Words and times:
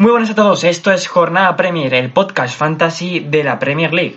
Muy 0.00 0.12
buenas 0.12 0.30
a 0.30 0.34
todos, 0.34 0.64
esto 0.64 0.90
es 0.92 1.06
Jornada 1.06 1.54
Premier, 1.56 1.92
el 1.92 2.10
podcast 2.10 2.56
fantasy 2.56 3.20
de 3.20 3.44
la 3.44 3.58
Premier 3.58 3.92
League. 3.92 4.16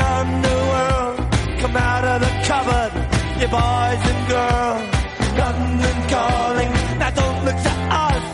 Underworld. 0.00 1.16
Come 1.60 1.76
out 1.76 2.04
of 2.12 2.18
the 2.24 2.32
cupboard, 2.48 2.92
you 3.40 3.48
boys 3.48 4.02
and 4.10 4.22
girls. 4.32 4.82
London 5.40 5.98
calling, 6.08 6.72
now 6.98 7.10
don't 7.10 7.44
look 7.44 7.58
to 7.68 7.74
us. 8.06 8.26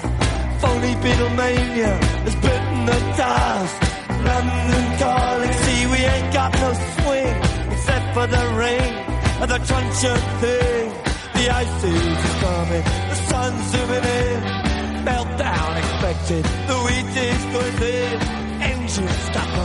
Phony 0.60 0.94
Beatlemania 1.02 1.92
has 2.26 2.36
bitten 2.36 2.78
the 2.86 2.98
dust. 3.20 3.76
London 4.30 4.86
calling, 4.98 5.52
see 5.64 5.86
we 5.86 5.98
ain't 5.98 6.32
got 6.32 6.52
no 6.54 6.70
swing 6.96 7.36
except 7.72 8.06
for 8.14 8.26
the 8.26 8.44
rain 8.56 8.92
and 9.40 9.50
the 9.50 9.58
truncheon 9.68 10.20
thing. 10.40 10.88
The 11.34 11.50
ice 11.50 11.84
is 11.84 12.24
coming, 12.40 12.84
the 13.10 13.14
sun's 13.28 13.62
zooming 13.70 14.04
in. 14.20 14.40
Meltdown 15.04 15.76
expected, 15.78 16.44
the 16.66 16.76
wheat 16.84 17.16
is 17.28 17.44
going 17.52 17.76
thin. 17.82 18.20
Engines 18.62 19.18
stop 19.28 19.55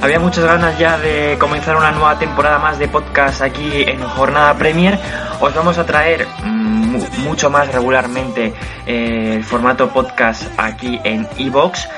Había 0.00 0.18
muchas 0.18 0.44
ganas 0.44 0.76
ya 0.78 0.98
de 0.98 1.36
comenzar 1.38 1.76
una 1.76 1.92
nueva 1.92 2.18
temporada 2.18 2.58
más 2.58 2.78
de 2.78 2.88
podcast 2.88 3.40
aquí 3.42 3.84
en 3.86 4.02
Jornada 4.02 4.54
Premier. 4.54 4.98
Os 5.40 5.54
vamos 5.54 5.78
a 5.78 5.86
traer 5.86 6.26
mu- 6.44 7.04
mucho 7.18 7.50
más 7.50 7.72
regularmente 7.72 8.52
eh, 8.86 9.34
el 9.36 9.44
formato 9.44 9.88
podcast 9.90 10.42
aquí 10.58 10.98
en 11.04 11.28
Evox. 11.38 11.88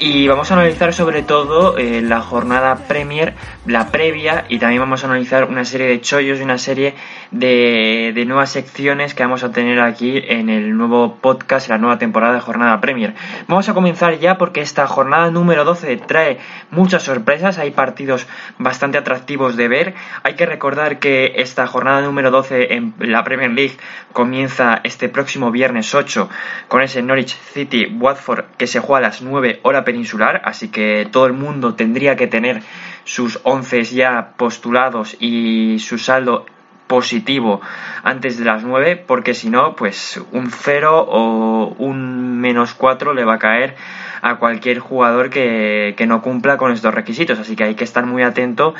Y 0.00 0.26
vamos 0.26 0.50
a 0.50 0.54
analizar 0.54 0.92
sobre 0.92 1.22
todo 1.22 1.78
eh, 1.78 2.02
la 2.02 2.20
jornada 2.20 2.74
Premier, 2.88 3.34
la 3.66 3.90
previa, 3.90 4.44
y 4.48 4.58
también 4.58 4.80
vamos 4.80 5.04
a 5.04 5.06
analizar 5.06 5.44
una 5.44 5.64
serie 5.64 5.86
de 5.86 6.00
chollos 6.00 6.40
y 6.40 6.42
una 6.42 6.58
serie 6.58 6.94
de, 7.30 8.12
de 8.14 8.24
nuevas 8.24 8.50
secciones 8.50 9.14
que 9.14 9.22
vamos 9.22 9.44
a 9.44 9.52
tener 9.52 9.80
aquí 9.80 10.20
en 10.26 10.50
el 10.50 10.76
nuevo 10.76 11.16
podcast, 11.20 11.68
la 11.68 11.78
nueva 11.78 11.98
temporada 11.98 12.34
de 12.34 12.40
jornada 12.40 12.80
Premier. 12.80 13.14
Vamos 13.46 13.68
a 13.68 13.74
comenzar 13.74 14.18
ya 14.18 14.36
porque 14.36 14.60
esta 14.60 14.86
jornada 14.86 15.30
número 15.30 15.64
12 15.64 15.96
trae 15.98 16.38
muchas 16.70 17.04
sorpresas, 17.04 17.58
hay 17.58 17.70
partidos 17.70 18.26
bastante 18.58 18.98
atractivos 18.98 19.56
de 19.56 19.68
ver. 19.68 19.94
Hay 20.24 20.34
que 20.34 20.46
recordar 20.46 20.98
que 20.98 21.34
esta 21.36 21.66
jornada 21.66 22.02
número 22.02 22.30
12 22.30 22.74
en 22.74 22.94
la 22.98 23.22
Premier 23.22 23.50
League 23.50 23.76
comienza 24.12 24.80
este 24.82 25.08
próximo 25.08 25.50
viernes 25.50 25.94
8 25.94 26.28
con 26.68 26.82
ese 26.82 27.02
Norwich 27.02 27.36
City 27.52 27.86
Watford 27.86 28.44
que 28.56 28.66
se 28.66 28.80
juega 28.80 28.98
a 28.98 29.10
las 29.10 29.22
9 29.22 29.60
hora 29.62 29.84
peninsular, 29.84 30.42
así 30.44 30.68
que 30.68 31.06
todo 31.10 31.26
el 31.26 31.32
mundo 31.32 31.74
tendría 31.74 32.16
que 32.16 32.26
tener 32.26 32.62
sus 33.04 33.40
11 33.42 33.84
ya 33.84 34.32
postulados 34.36 35.16
y 35.20 35.78
su 35.78 35.98
saldo 35.98 36.46
positivo 36.86 37.60
antes 38.02 38.38
de 38.38 38.44
las 38.44 38.64
9 38.64 39.02
porque 39.06 39.32
si 39.32 39.48
no 39.48 39.74
pues 39.74 40.20
un 40.30 40.50
0 40.50 41.06
o 41.08 41.74
un 41.78 42.38
menos 42.38 42.74
4 42.74 43.14
le 43.14 43.24
va 43.24 43.34
a 43.34 43.38
caer 43.38 43.76
a 44.20 44.36
cualquier 44.36 44.78
jugador 44.78 45.30
que, 45.30 45.94
que 45.96 46.06
no 46.06 46.20
cumpla 46.20 46.58
con 46.58 46.70
estos 46.70 46.92
requisitos 46.92 47.38
así 47.38 47.56
que 47.56 47.64
hay 47.64 47.74
que 47.76 47.84
estar 47.84 48.04
muy 48.04 48.22
atento 48.22 48.74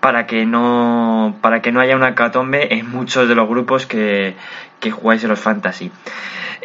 para 0.00 0.26
que 0.26 0.44
no 0.44 1.36
para 1.40 1.62
que 1.62 1.72
no 1.72 1.80
haya 1.80 1.96
una 1.96 2.14
catombe 2.14 2.74
en 2.74 2.90
muchos 2.90 3.28
de 3.28 3.34
los 3.34 3.48
grupos 3.48 3.86
que, 3.86 4.34
que 4.80 4.90
jugáis 4.90 5.22
en 5.24 5.30
los 5.30 5.40
fantasy 5.40 5.90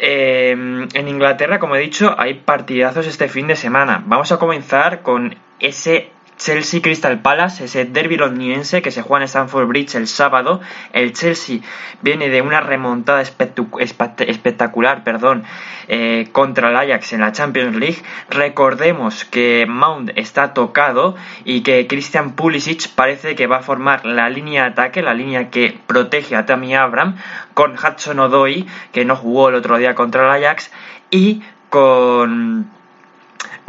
eh, 0.02 0.52
en 0.52 1.08
Inglaterra, 1.08 1.58
como 1.58 1.76
he 1.76 1.80
dicho, 1.80 2.14
hay 2.18 2.32
partidazos 2.32 3.06
este 3.06 3.28
fin 3.28 3.48
de 3.48 3.54
semana. 3.54 4.02
Vamos 4.06 4.32
a 4.32 4.38
comenzar 4.38 5.02
con 5.02 5.36
ese 5.58 6.10
Chelsea 6.40 6.80
Crystal 6.80 7.20
Palace, 7.20 7.66
ese 7.66 7.84
derby 7.84 8.16
londinense 8.16 8.80
que 8.80 8.90
se 8.90 9.02
juega 9.02 9.24
en 9.24 9.28
Stamford 9.28 9.66
Bridge 9.66 9.94
el 9.96 10.06
sábado. 10.06 10.62
El 10.94 11.12
Chelsea 11.12 11.58
viene 12.00 12.30
de 12.30 12.40
una 12.40 12.62
remontada 12.62 13.20
espectacular 13.20 15.04
perdón, 15.04 15.44
eh, 15.88 16.30
contra 16.32 16.70
el 16.70 16.76
Ajax 16.76 17.12
en 17.12 17.20
la 17.20 17.32
Champions 17.32 17.76
League. 17.76 17.98
Recordemos 18.30 19.26
que 19.26 19.66
Mount 19.68 20.12
está 20.16 20.54
tocado 20.54 21.14
y 21.44 21.60
que 21.60 21.86
Christian 21.86 22.32
Pulisic 22.32 22.88
parece 22.94 23.34
que 23.34 23.46
va 23.46 23.58
a 23.58 23.62
formar 23.62 24.06
la 24.06 24.30
línea 24.30 24.62
de 24.62 24.70
ataque, 24.70 25.02
la 25.02 25.12
línea 25.12 25.50
que 25.50 25.78
protege 25.86 26.36
a 26.36 26.46
Tammy 26.46 26.74
Abraham, 26.74 27.16
con 27.52 27.72
Hudson 27.72 28.18
Odoi, 28.18 28.66
que 28.92 29.04
no 29.04 29.14
jugó 29.14 29.50
el 29.50 29.56
otro 29.56 29.76
día 29.76 29.94
contra 29.94 30.24
el 30.24 30.42
Ajax, 30.42 30.72
y 31.10 31.42
con 31.68 32.79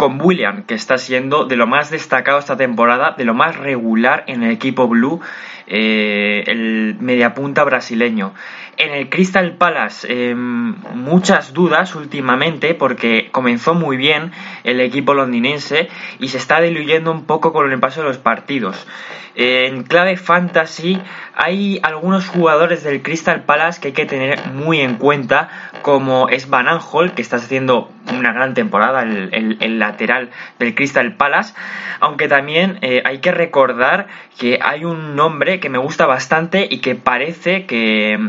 con 0.01 0.19
William, 0.19 0.63
que 0.63 0.73
está 0.73 0.97
siendo 0.97 1.45
de 1.45 1.55
lo 1.55 1.67
más 1.67 1.91
destacado 1.91 2.39
esta 2.39 2.57
temporada, 2.57 3.13
de 3.15 3.23
lo 3.23 3.35
más 3.35 3.55
regular 3.55 4.23
en 4.25 4.41
el 4.41 4.49
equipo 4.49 4.87
blue, 4.87 5.21
eh, 5.67 6.43
el 6.47 6.97
mediapunta 6.99 7.63
brasileño. 7.63 8.33
En 8.77 8.93
el 8.93 9.09
Crystal 9.09 9.53
Palace, 9.57 10.07
eh, 10.09 10.33
muchas 10.35 11.53
dudas 11.53 11.93
últimamente, 11.95 12.73
porque 12.73 13.29
comenzó 13.31 13.73
muy 13.73 13.97
bien 13.97 14.31
el 14.63 14.79
equipo 14.79 15.13
londinense 15.13 15.89
y 16.19 16.29
se 16.29 16.37
está 16.37 16.61
diluyendo 16.61 17.11
un 17.11 17.25
poco 17.25 17.53
con 17.53 17.71
el 17.71 17.79
paso 17.79 18.01
de 18.01 18.07
los 18.07 18.17
partidos. 18.17 18.87
En 19.33 19.83
clave 19.83 20.17
fantasy, 20.17 20.99
hay 21.35 21.79
algunos 21.83 22.27
jugadores 22.27 22.83
del 22.83 23.01
Crystal 23.01 23.43
Palace 23.43 23.79
que 23.79 23.87
hay 23.89 23.93
que 23.93 24.05
tener 24.05 24.47
muy 24.49 24.81
en 24.81 24.95
cuenta, 24.95 25.47
como 25.83 26.27
es 26.27 26.49
Van 26.49 26.67
que 27.15 27.21
está 27.21 27.37
haciendo 27.37 27.89
una 28.13 28.33
gran 28.33 28.53
temporada, 28.53 29.03
el, 29.03 29.29
el- 29.33 29.57
el 29.61 29.79
lateral 29.79 30.31
del 30.59 30.75
Crystal 30.75 31.13
Palace, 31.15 31.53
aunque 32.01 32.27
también 32.27 32.79
eh, 32.81 33.03
hay 33.05 33.19
que 33.19 33.31
recordar 33.31 34.07
que 34.37 34.59
hay 34.61 34.83
un 34.83 35.15
nombre 35.15 35.60
que 35.61 35.69
me 35.69 35.77
gusta 35.77 36.05
bastante 36.05 36.67
y 36.69 36.79
que 36.79 36.95
parece 36.95 37.65
que, 37.65 38.19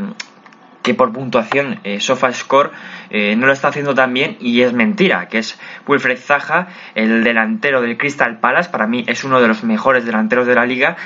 que 0.83 0.95
por 0.95 1.13
puntuación 1.13 1.81
eh, 1.85 2.01
SofaScore 2.01 2.71
eh, 3.11 3.35
no 3.37 3.47
lo 3.47 3.53
está 3.53 3.69
haciendo 3.69 3.95
tan 3.95 4.13
bien 4.13 4.37
y 4.41 4.63
es 4.63 4.73
mentira, 4.73 5.29
que 5.29 5.39
es 5.39 5.59
Wilfred 5.87 6.19
Zaha, 6.19 6.69
el 6.95 7.25
delantero 7.25 7.81
del 7.81 7.97
Crystal 7.97 8.39
Palace, 8.39 8.71
para 8.71 8.87
mí 8.87 9.05
es 9.07 9.25
uno 9.25 9.41
de 9.41 9.49
los 9.49 9.65
mejores 9.65 10.05
delanteros 10.05 10.47
de 10.47 10.55
la 10.55 10.67
liga. 10.67 10.97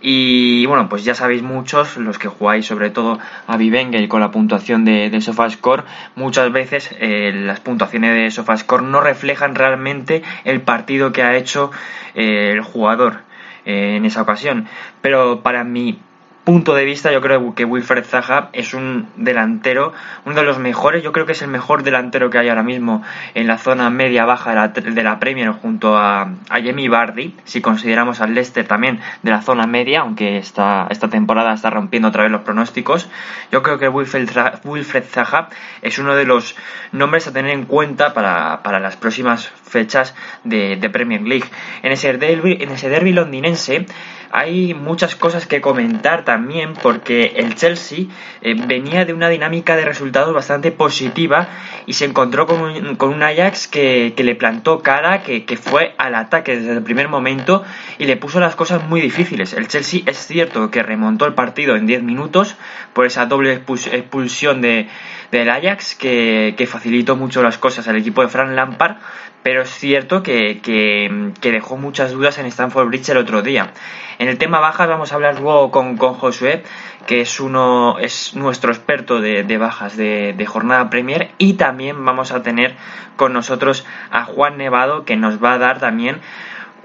Y 0.00 0.66
bueno, 0.66 0.90
pues 0.90 1.04
ya 1.04 1.14
sabéis 1.14 1.42
muchos, 1.42 1.96
los 1.96 2.18
que 2.18 2.28
jugáis 2.28 2.66
sobre 2.66 2.90
todo 2.90 3.18
a 3.46 3.56
Vivenger 3.56 4.06
con 4.08 4.20
la 4.20 4.30
puntuación 4.30 4.84
de, 4.84 5.08
de 5.08 5.20
SofaScore, 5.22 5.84
muchas 6.14 6.52
veces 6.52 6.94
eh, 7.00 7.32
las 7.32 7.60
puntuaciones 7.60 8.14
de 8.14 8.30
SofaScore 8.30 8.84
no 8.84 9.00
reflejan 9.00 9.54
realmente 9.54 10.22
el 10.44 10.60
partido 10.60 11.12
que 11.12 11.22
ha 11.22 11.36
hecho 11.36 11.70
el 12.14 12.60
jugador 12.62 13.25
en 13.66 14.04
esa 14.04 14.22
ocasión, 14.22 14.66
pero 15.02 15.42
para 15.42 15.64
mí 15.64 15.98
punto 16.46 16.76
de 16.76 16.84
vista, 16.84 17.10
yo 17.10 17.20
creo 17.20 17.56
que 17.56 17.64
Wilfred 17.64 18.04
Zaha 18.04 18.50
es 18.52 18.72
un 18.72 19.08
delantero, 19.16 19.92
uno 20.24 20.36
de 20.36 20.44
los 20.44 20.60
mejores, 20.60 21.02
yo 21.02 21.10
creo 21.10 21.26
que 21.26 21.32
es 21.32 21.42
el 21.42 21.48
mejor 21.48 21.82
delantero 21.82 22.30
que 22.30 22.38
hay 22.38 22.48
ahora 22.48 22.62
mismo 22.62 23.02
en 23.34 23.48
la 23.48 23.58
zona 23.58 23.90
media-baja 23.90 24.50
de 24.50 24.56
la, 24.56 24.68
de 24.68 25.02
la 25.02 25.18
Premier 25.18 25.50
junto 25.50 25.98
a, 25.98 26.22
a 26.22 26.62
Jamie 26.62 26.88
Vardy, 26.88 27.34
si 27.42 27.60
consideramos 27.60 28.20
al 28.20 28.32
Leicester 28.32 28.64
también 28.64 29.00
de 29.24 29.30
la 29.32 29.42
zona 29.42 29.66
media, 29.66 30.02
aunque 30.02 30.38
esta, 30.38 30.86
esta 30.88 31.08
temporada 31.08 31.52
está 31.52 31.68
rompiendo 31.68 32.10
otra 32.10 32.22
vez 32.22 32.30
los 32.30 32.42
pronósticos. 32.42 33.08
Yo 33.50 33.64
creo 33.64 33.80
que 33.80 33.88
Wilfred, 33.88 34.30
Wilfred 34.62 35.02
Zaha 35.02 35.48
es 35.82 35.98
uno 35.98 36.14
de 36.14 36.26
los 36.26 36.54
nombres 36.92 37.26
a 37.26 37.32
tener 37.32 37.50
en 37.50 37.64
cuenta 37.64 38.14
para, 38.14 38.62
para 38.62 38.78
las 38.78 38.96
próximas 38.96 39.48
fechas 39.48 40.14
de, 40.44 40.76
de 40.76 40.90
Premier 40.90 41.22
League. 41.22 41.48
En 41.82 41.90
ese 41.90 42.12
derby, 42.12 42.58
en 42.60 42.70
ese 42.70 42.88
derby 42.88 43.12
londinense 43.12 43.86
hay 44.30 44.74
muchas 44.74 45.16
cosas 45.16 45.46
que 45.46 45.60
comentar 45.60 46.24
también 46.24 46.74
porque 46.74 47.34
el 47.36 47.54
Chelsea 47.54 48.06
eh, 48.42 48.54
venía 48.66 49.04
de 49.04 49.12
una 49.12 49.28
dinámica 49.28 49.76
de 49.76 49.84
resultados 49.84 50.34
bastante 50.34 50.72
positiva 50.72 51.48
y 51.86 51.94
se 51.94 52.04
encontró 52.04 52.46
con 52.46 52.60
un, 52.60 52.96
con 52.96 53.10
un 53.10 53.22
Ajax 53.22 53.68
que, 53.68 54.14
que, 54.16 54.24
le 54.24 54.34
plantó 54.34 54.80
cara, 54.80 55.22
que, 55.22 55.44
que, 55.44 55.56
fue 55.56 55.94
al 55.98 56.14
ataque 56.14 56.56
desde 56.56 56.72
el 56.72 56.82
primer 56.82 57.08
momento 57.08 57.64
y 57.98 58.06
le 58.06 58.16
puso 58.16 58.40
las 58.40 58.54
cosas 58.56 58.88
muy 58.88 59.00
difíciles. 59.00 59.52
El 59.52 59.68
Chelsea 59.68 60.00
es 60.06 60.18
cierto 60.26 60.70
que 60.70 60.82
remontó 60.82 61.26
el 61.26 61.34
partido 61.34 61.76
en 61.76 61.86
10 61.86 62.02
minutos 62.02 62.56
por 62.92 63.06
esa 63.06 63.26
doble 63.26 63.52
expulsión 63.52 64.60
de, 64.60 64.88
del 65.30 65.50
Ajax 65.50 65.94
que, 65.94 66.54
que 66.56 66.66
facilitó 66.66 67.16
mucho 67.16 67.42
las 67.42 67.58
cosas 67.58 67.86
al 67.88 67.96
equipo 67.96 68.22
de 68.22 68.28
Frank 68.28 68.50
Lampard, 68.50 68.96
pero 69.42 69.62
es 69.62 69.70
cierto 69.70 70.22
que, 70.22 70.60
que, 70.60 71.30
que, 71.40 71.52
dejó 71.52 71.76
muchas 71.76 72.10
dudas 72.10 72.38
en 72.38 72.46
Stanford 72.46 72.88
Bridge 72.88 73.10
el 73.10 73.18
otro 73.18 73.42
día. 73.42 73.72
En 74.18 74.28
el 74.28 74.38
tema 74.38 74.58
bajas 74.58 74.88
vamos 74.88 75.12
a 75.12 75.14
hablar 75.14 75.40
luego 75.40 75.70
con, 75.70 75.96
con 75.96 76.14
Josué, 76.14 76.64
que 77.06 77.20
es 77.20 77.38
uno 77.38 77.98
es 78.00 78.34
nuestro 78.34 78.72
experto 78.72 79.20
de, 79.20 79.44
de 79.44 79.58
bajas 79.58 79.96
de, 79.96 80.32
de, 80.32 80.46
jornada 80.46 80.90
Premier, 80.90 81.30
y 81.38 81.54
también 81.54 82.04
vamos 82.04 82.32
a 82.32 82.42
tener 82.42 82.74
con 83.14 83.32
nosotros 83.32 83.86
a 84.10 84.24
Juan 84.24 84.56
Nevado, 84.58 85.04
que 85.04 85.16
nos 85.16 85.42
va 85.42 85.52
a 85.52 85.58
dar 85.58 85.78
también 85.78 86.20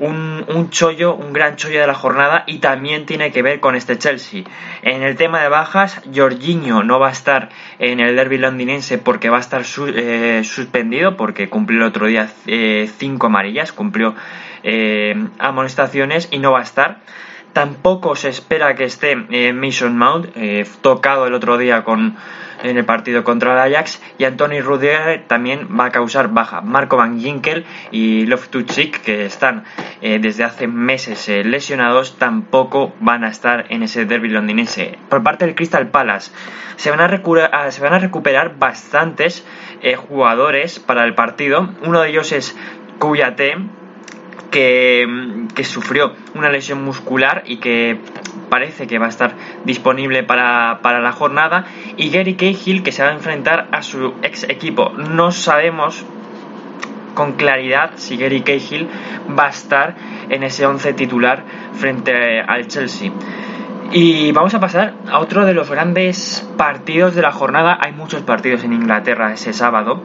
un, 0.02 0.46
un, 0.48 0.72
chollo, 0.72 1.16
un 1.16 1.32
gran 1.32 1.56
chollo 1.58 1.80
de 1.80 1.86
la 1.86 1.94
jornada 1.94 2.44
y 2.48 2.58
también 2.58 3.06
tiene 3.06 3.32
que 3.32 3.44
ver 3.44 3.60
con 3.60 3.76
este 3.76 4.00
Chelsea. 4.00 4.44
En 4.82 5.04
el 5.04 5.16
tema 5.16 5.44
de 5.44 5.48
bajas, 5.48 6.02
Jorginho 6.14 6.82
no 6.84 7.00
va 7.00 7.10
a 7.10 7.12
estar 7.12 7.50
en 7.78 8.00
el 8.00 8.16
derby 8.16 8.40
londinense 8.40 8.98
porque 8.98 9.30
va 9.30 9.38
a 9.38 9.42
estar 9.42 9.62
eh, 9.62 10.42
suspendido 10.44 11.16
porque 11.16 11.50
cumplió 11.50 11.82
el 11.82 11.86
otro 11.86 12.08
día 12.08 12.28
eh, 12.48 12.90
cinco 12.98 13.28
amarillas, 13.28 13.72
cumplió 13.72 14.16
eh, 14.64 15.14
amonestaciones 15.38 16.30
y 16.32 16.40
no 16.40 16.52
va 16.52 16.62
a 16.62 16.64
estar. 16.64 16.98
Tampoco 17.54 18.16
se 18.16 18.30
espera 18.30 18.74
que 18.76 18.86
esté 18.86 19.16
Mason 19.54 19.98
Mount, 19.98 20.28
tocado 20.82 21.28
el 21.28 21.34
otro 21.34 21.58
día 21.58 21.84
con, 21.84 22.16
en 22.64 22.78
el 22.78 22.86
partido 22.86 23.24
contra 23.24 23.54
el 23.54 23.74
Ajax, 23.74 24.02
y 24.18 24.26
Anthony 24.26 24.62
Rudiger 24.62 25.26
también 25.28 25.68
va 25.78 25.86
a 25.86 25.92
causar 25.92 26.30
baja. 26.30 26.62
Marco 26.62 26.98
Van 26.98 27.20
Ginkel 27.20 27.66
y 27.92 28.26
Loftus-Cheek, 28.26 29.02
que 29.02 29.26
están 29.26 29.64
eh, 30.02 30.20
desde 30.20 30.44
hace 30.44 30.68
meses 30.68 31.28
eh, 31.30 31.44
lesionados, 31.44 32.18
tampoco 32.18 32.94
van 33.00 33.24
a 33.24 33.30
estar 33.30 33.66
en 33.70 33.84
ese 33.84 34.06
derby 34.06 34.30
londinense. 34.30 34.98
Por 35.10 35.24
parte 35.24 35.46
del 35.46 35.56
Crystal 35.56 35.90
Palace, 35.90 36.32
se 36.76 36.90
van 36.90 37.02
a, 37.02 37.08
recuperar, 37.08 37.72
se 37.72 37.82
van 37.82 37.94
a 37.94 38.00
recuperar 38.00 38.58
bastantes 38.58 39.46
eh, 39.82 39.96
jugadores 39.96 40.80
para 40.80 41.04
el 41.06 41.16
partido. 41.16 41.70
Uno 41.84 42.02
de 42.02 42.10
ellos 42.10 42.32
es 42.32 42.56
Kuyate, 43.00 43.56
que, 44.52 45.48
que, 45.56 45.64
sufrió 45.64 46.14
una 46.36 46.50
lesión 46.50 46.84
muscular 46.84 47.44
y 47.46 47.58
que 47.58 47.98
parece 48.50 48.86
que 48.86 49.00
va 49.00 49.08
a 49.08 49.10
estar 49.10 49.36
disponible 49.66 50.24
para, 50.24 50.80
para, 50.82 51.00
la 51.00 51.12
jornada. 51.12 51.66
Y 51.98 52.10
Gary 52.10 52.36
Cahill 52.36 52.84
que 52.84 52.92
se 52.92 53.02
va 53.02 53.10
a 53.10 53.14
enfrentar 53.14 53.70
a 53.72 53.82
su 53.82 54.14
ex 54.22 54.44
equipo. 54.44 54.92
No 54.92 55.32
sabemos 55.32 56.06
con 57.16 57.34
claridad 57.34 57.92
si 57.96 58.18
Gary 58.18 58.42
Cahill 58.42 58.88
va 59.38 59.48
a 59.48 59.50
estar 59.50 59.96
en 60.30 60.44
ese 60.44 60.66
11 60.66 60.94
titular 60.94 61.44
frente 61.74 62.40
al 62.42 62.68
Chelsea 62.68 63.12
y 63.94 64.32
vamos 64.32 64.54
a 64.54 64.60
pasar 64.60 64.94
a 65.10 65.20
otro 65.20 65.46
de 65.46 65.54
los 65.54 65.70
grandes 65.70 66.48
partidos 66.58 67.14
de 67.14 67.22
la 67.22 67.32
jornada. 67.32 67.78
Hay 67.82 67.92
muchos 67.92 68.22
partidos 68.22 68.64
en 68.64 68.72
Inglaterra 68.72 69.34
ese 69.34 69.52
sábado, 69.52 70.02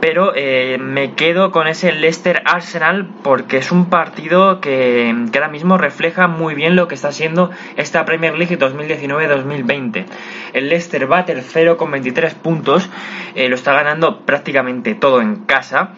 pero 0.00 0.32
eh, 0.34 0.78
me 0.78 1.12
quedo 1.12 1.50
con 1.50 1.66
ese 1.66 1.92
Leicester 1.92 2.42
Arsenal 2.46 3.06
porque 3.22 3.58
es 3.58 3.70
un 3.70 3.90
partido 3.90 4.60
que, 4.60 5.14
que, 5.30 5.38
ahora 5.38 5.50
mismo 5.50 5.76
refleja 5.76 6.26
muy 6.26 6.54
bien 6.54 6.74
lo 6.74 6.88
que 6.88 6.94
está 6.94 7.12
siendo 7.12 7.50
esta 7.76 8.06
Premier 8.06 8.34
League 8.34 8.58
2019-2020. 8.58 10.06
El 10.54 10.70
Leicester 10.70 11.10
va 11.10 11.26
tercero 11.26 11.76
con 11.76 11.90
23 11.90 12.34
puntos, 12.34 12.88
eh, 13.34 13.48
lo 13.50 13.56
está 13.56 13.74
ganando 13.74 14.20
prácticamente 14.20 14.94
todo 14.94 15.20
en 15.20 15.44
casa 15.44 15.90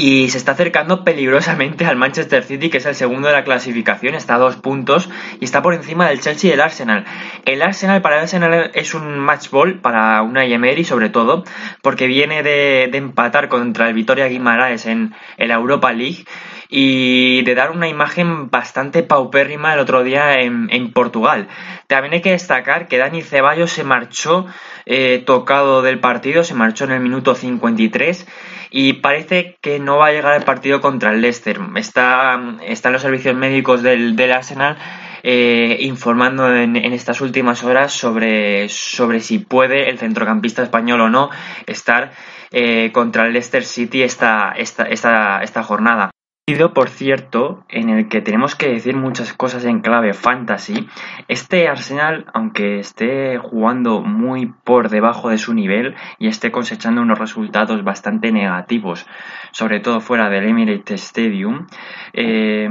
y 0.00 0.28
se 0.28 0.38
está 0.38 0.52
acercando 0.52 1.02
peligrosamente 1.02 1.84
al 1.84 1.96
Manchester 1.96 2.44
City, 2.44 2.70
que 2.70 2.78
es 2.78 2.86
el 2.86 2.94
segundo 2.94 3.26
de 3.26 3.34
la 3.34 3.42
clasificación, 3.42 4.14
está 4.14 4.36
a 4.36 4.38
dos 4.38 4.54
puntos 4.54 5.10
y 5.40 5.44
está 5.44 5.60
por 5.60 5.74
encima 5.74 6.08
del 6.08 6.20
Chelsea 6.20 6.50
y 6.50 6.52
el 6.52 6.60
Arsenal. 6.60 7.04
El 7.44 7.62
Arsenal 7.62 8.00
para 8.00 8.18
el 8.18 8.22
Arsenal 8.22 8.70
es 8.74 8.94
un 8.94 9.18
match 9.18 9.50
ball 9.50 9.80
para 9.80 10.22
una 10.22 10.44
Emery 10.44 10.84
sobre 10.84 11.08
todo, 11.08 11.42
porque 11.82 12.06
viene 12.06 12.44
de, 12.44 12.88
de 12.92 12.98
empatar 12.98 13.48
contra 13.48 13.88
el 13.88 13.94
Vitoria 13.94 14.28
Guimaraes 14.28 14.86
en, 14.86 15.16
en 15.36 15.48
la 15.48 15.54
Europa 15.54 15.92
League 15.92 16.24
y 16.68 17.42
de 17.42 17.54
dar 17.54 17.70
una 17.70 17.88
imagen 17.88 18.50
bastante 18.50 19.02
paupérrima 19.02 19.72
el 19.72 19.80
otro 19.80 20.02
día 20.02 20.34
en, 20.40 20.92
Portugal. 20.92 21.48
También 21.86 22.14
hay 22.14 22.20
que 22.20 22.32
destacar 22.32 22.88
que 22.88 22.98
Dani 22.98 23.22
Ceballos 23.22 23.70
se 23.70 23.84
marchó 23.84 24.46
eh, 24.86 25.22
tocado 25.24 25.82
del 25.82 26.00
partido, 26.00 26.44
se 26.44 26.54
marchó 26.54 26.84
en 26.84 26.92
el 26.92 27.00
minuto 27.00 27.34
53 27.34 28.26
y 28.70 28.94
parece 28.94 29.56
que 29.62 29.78
no 29.78 29.98
va 29.98 30.08
a 30.08 30.12
llegar 30.12 30.34
al 30.34 30.44
partido 30.44 30.80
contra 30.80 31.12
el 31.12 31.20
Leicester. 31.20 31.58
Está, 31.76 32.40
están 32.66 32.92
los 32.92 33.02
servicios 33.02 33.34
médicos 33.34 33.82
del, 33.82 34.16
del 34.16 34.32
Arsenal 34.32 34.76
eh, 35.22 35.78
informando 35.80 36.54
en, 36.54 36.76
en, 36.76 36.92
estas 36.92 37.20
últimas 37.20 37.64
horas 37.64 37.92
sobre, 37.92 38.68
sobre 38.68 39.20
si 39.20 39.38
puede 39.38 39.90
el 39.90 39.98
centrocampista 39.98 40.62
español 40.62 41.00
o 41.00 41.08
no 41.08 41.30
estar 41.66 42.12
eh, 42.50 42.92
contra 42.92 43.26
el 43.26 43.32
Leicester 43.32 43.64
City 43.64 44.02
esta, 44.02 44.52
esta, 44.56 44.84
esta, 44.84 45.42
esta 45.42 45.62
jornada 45.62 46.10
por 46.56 46.88
cierto, 46.88 47.62
en 47.68 47.90
el 47.90 48.08
que 48.08 48.22
tenemos 48.22 48.54
que 48.54 48.68
decir 48.68 48.96
muchas 48.96 49.34
cosas 49.34 49.66
en 49.66 49.80
clave 49.80 50.14
fantasy. 50.14 50.88
Este 51.28 51.68
Arsenal, 51.68 52.24
aunque 52.32 52.78
esté 52.78 53.36
jugando 53.36 54.00
muy 54.00 54.46
por 54.64 54.88
debajo 54.88 55.28
de 55.28 55.36
su 55.36 55.52
nivel 55.52 55.94
y 56.18 56.28
esté 56.28 56.50
cosechando 56.50 57.02
unos 57.02 57.18
resultados 57.18 57.84
bastante 57.84 58.32
negativos, 58.32 59.06
sobre 59.52 59.80
todo 59.80 60.00
fuera 60.00 60.28
del 60.28 60.48
Emirates 60.48 61.02
Stadium, 61.02 61.66
eh, 62.12 62.68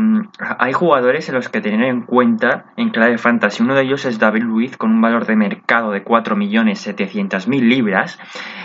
hay 0.60 0.74
jugadores 0.74 1.30
en 1.30 1.36
los 1.36 1.50
que 1.50 1.62
tener 1.62 1.84
en 1.88 2.02
cuenta 2.02 2.66
en 2.76 2.90
clave 2.90 3.18
fantasy. 3.18 3.64
Uno 3.64 3.76
de 3.76 3.84
ellos 3.84 4.06
es 4.06 4.20
David 4.20 4.44
Luiz 4.44 4.78
con 4.78 4.92
un 4.92 5.02
valor 5.02 5.26
de 5.26 5.36
mercado 5.36 5.92
de 5.92 6.04
4.700.000 6.04 7.62
libras. 7.62 8.20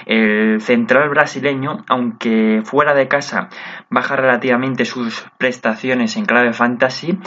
El 0.06 0.60
central 0.60 1.08
brasileño, 1.10 1.84
aunque 1.88 2.62
fuera 2.64 2.94
de 2.94 3.08
casa 3.08 3.48
baja 3.90 4.16
relativamente 4.16 4.84
su 4.84 5.02
prestaciones 5.38 6.16
en 6.16 6.24
clave 6.24 6.52
fantasy, 6.52 7.18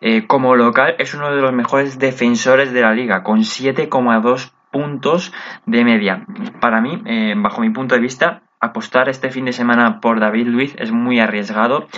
eh, 0.00 0.26
como 0.26 0.54
local 0.54 0.94
es 0.98 1.14
uno 1.14 1.34
de 1.34 1.40
los 1.40 1.52
mejores 1.52 1.98
defensores 1.98 2.72
de 2.72 2.82
la 2.82 2.94
liga, 2.94 3.22
con 3.22 3.40
7,2 3.40 4.52
puntos 4.70 5.32
de 5.66 5.84
media. 5.84 6.26
Para 6.60 6.80
mí, 6.80 7.02
eh, 7.06 7.34
bajo 7.36 7.60
mi 7.60 7.70
punto 7.70 7.94
de 7.94 8.00
vista, 8.00 8.42
apostar 8.60 9.08
este 9.08 9.30
fin 9.30 9.44
de 9.44 9.52
semana 9.52 10.00
por 10.00 10.20
David 10.20 10.48
Luiz 10.48 10.74
es 10.78 10.92
muy 10.92 11.20
arriesgado 11.20 11.88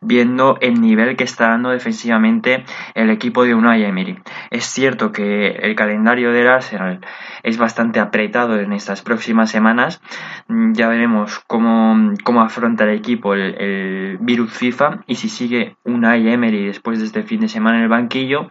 viendo 0.00 0.58
el 0.60 0.80
nivel 0.80 1.16
que 1.16 1.24
está 1.24 1.48
dando 1.48 1.70
defensivamente 1.70 2.64
el 2.94 3.10
equipo 3.10 3.44
de 3.44 3.54
Unai 3.54 3.84
Emery. 3.84 4.18
Es 4.50 4.66
cierto 4.66 5.12
que 5.12 5.48
el 5.48 5.74
calendario 5.74 6.32
del 6.32 6.48
Arsenal 6.48 7.00
es 7.42 7.58
bastante 7.58 8.00
apretado 8.00 8.58
en 8.60 8.72
estas 8.72 9.02
próximas 9.02 9.50
semanas. 9.50 10.00
Ya 10.48 10.88
veremos 10.88 11.40
cómo, 11.46 12.14
cómo 12.24 12.42
afronta 12.42 12.84
el 12.84 12.90
equipo 12.90 13.34
el, 13.34 13.54
el 13.60 14.18
virus 14.18 14.52
FIFA 14.52 15.02
y 15.06 15.16
si 15.16 15.28
sigue 15.28 15.76
Unai 15.84 16.28
Emery 16.28 16.66
después 16.66 16.98
de 16.98 17.06
este 17.06 17.22
fin 17.22 17.40
de 17.40 17.48
semana 17.48 17.78
en 17.78 17.84
el 17.84 17.88
banquillo. 17.88 18.48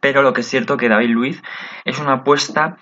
Pero 0.00 0.20
lo 0.20 0.34
que 0.34 0.42
es 0.42 0.46
cierto 0.46 0.76
que 0.76 0.90
David 0.90 1.10
Luiz 1.10 1.42
es 1.86 1.98
una 1.98 2.12
apuesta 2.12 2.76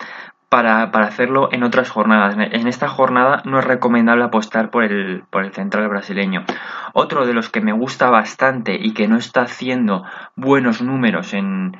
para, 0.53 0.91
para, 0.91 1.07
hacerlo 1.07 1.49
en 1.51 1.63
otras 1.63 1.89
jornadas. 1.89 2.35
En 2.37 2.67
esta 2.67 2.87
jornada 2.87 3.41
no 3.43 3.57
es 3.57 3.65
recomendable 3.65 4.23
apostar 4.23 4.69
por 4.69 4.83
el, 4.83 5.23
por 5.31 5.45
el 5.45 5.51
central 5.51 5.89
brasileño. 5.89 6.45
Otro 6.93 7.25
de 7.25 7.33
los 7.33 7.49
que 7.49 7.59
me 7.59 7.71
gusta 7.71 8.11
bastante 8.11 8.77
y 8.79 8.93
que 8.93 9.07
no 9.07 9.17
está 9.17 9.41
haciendo 9.41 10.03
buenos 10.35 10.83
números 10.83 11.33
en, 11.33 11.75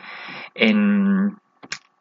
en, 0.56 1.38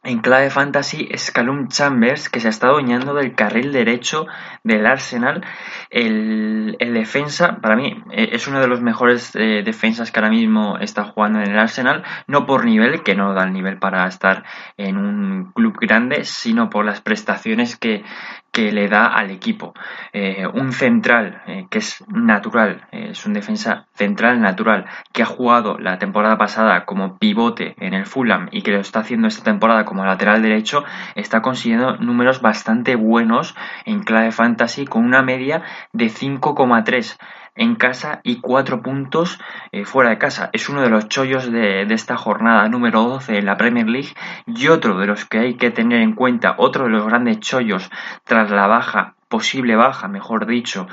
en 0.04 0.18
clave 0.18 0.50
fantasy 0.50 1.08
es 1.10 1.32
Chambers, 1.68 2.28
que 2.28 2.40
se 2.40 2.48
está 2.48 2.68
adueñando 2.68 3.14
del 3.14 3.34
carril 3.34 3.72
derecho 3.72 4.26
del 4.64 4.84
Arsenal. 4.86 5.44
El, 5.90 6.76
el 6.80 6.94
defensa, 6.94 7.58
para 7.60 7.76
mí, 7.76 8.02
eh, 8.10 8.30
es 8.32 8.48
uno 8.48 8.60
de 8.60 8.66
los 8.66 8.80
mejores 8.80 9.30
eh, 9.36 9.62
defensas 9.64 10.10
que 10.10 10.18
ahora 10.18 10.30
mismo 10.30 10.78
está 10.78 11.04
jugando 11.04 11.40
en 11.40 11.50
el 11.50 11.58
Arsenal. 11.58 12.02
No 12.26 12.46
por 12.46 12.64
nivel, 12.64 13.02
que 13.02 13.14
no 13.14 13.32
da 13.32 13.44
el 13.44 13.52
nivel 13.52 13.78
para 13.78 14.06
estar 14.08 14.44
en 14.76 14.96
un 14.96 15.52
club 15.52 15.78
grande, 15.80 16.24
sino 16.24 16.68
por 16.68 16.84
las 16.84 17.00
prestaciones 17.00 17.76
que, 17.76 18.04
que 18.52 18.70
le 18.70 18.88
da 18.88 19.06
al 19.06 19.30
equipo. 19.30 19.74
Eh, 20.12 20.46
un 20.46 20.72
central 20.72 21.42
eh, 21.46 21.66
que 21.70 21.78
es 21.78 22.04
natural, 22.08 22.86
eh, 22.92 23.08
es 23.12 23.24
un 23.24 23.32
defensa 23.32 23.86
central 23.94 24.40
natural 24.40 24.84
que 25.12 25.22
ha 25.22 25.26
jugado 25.26 25.78
la 25.78 25.98
temporada 25.98 26.36
pasada 26.36 26.84
como 26.84 27.18
pivote 27.18 27.74
en 27.78 27.94
el 27.94 28.04
Fulham 28.04 28.48
y 28.52 28.62
que 28.62 28.70
lo 28.70 28.80
está 28.80 29.00
haciendo 29.00 29.28
esta 29.28 29.42
temporada 29.42 29.86
como 29.86 30.04
lateral 30.04 30.42
derecho, 30.42 30.84
está 31.14 31.40
consiguiendo 31.40 31.96
números 31.96 32.42
bastante 32.42 32.94
buenos 32.94 33.56
en 33.86 34.02
clave 34.02 34.32
fantasy 34.32 34.84
con 34.84 35.04
una 35.04 35.22
media 35.22 35.62
de 35.92 36.06
5,3 36.06 37.18
en 37.54 37.76
casa 37.76 38.20
y 38.22 38.40
4 38.40 38.82
puntos 38.82 39.38
eh, 39.72 39.84
fuera 39.84 40.10
de 40.10 40.18
casa. 40.18 40.50
Es 40.52 40.68
uno 40.68 40.82
de 40.82 40.90
los 40.90 41.08
chollos 41.08 41.50
de, 41.50 41.84
de, 41.84 41.94
esta 41.94 42.16
jornada 42.16 42.68
número 42.68 43.02
12 43.02 43.38
en 43.38 43.46
la 43.46 43.56
Premier 43.56 43.88
League 43.88 44.14
y 44.46 44.68
otro 44.68 44.98
de 44.98 45.06
los 45.06 45.24
que 45.24 45.38
hay 45.38 45.54
que 45.54 45.70
tener 45.70 46.00
en 46.00 46.14
cuenta, 46.14 46.54
otro 46.58 46.84
de 46.84 46.90
los 46.90 47.06
grandes 47.06 47.40
chollos 47.40 47.90
tras 48.24 48.50
la 48.50 48.66
baja, 48.66 49.14
posible 49.28 49.76
baja, 49.76 50.08
mejor 50.08 50.46
dicho, 50.46 50.86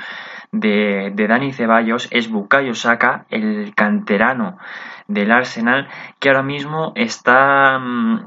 de, 0.52 1.12
de 1.14 1.28
Dani 1.28 1.52
Ceballos 1.52 2.08
es 2.10 2.28
Bukayo 2.28 2.74
Saka, 2.74 3.26
el 3.30 3.74
canterano 3.74 4.58
del 5.06 5.30
Arsenal, 5.30 5.88
que 6.18 6.28
ahora 6.28 6.42
mismo 6.42 6.92
está 6.96 7.78
mmm, 7.78 8.26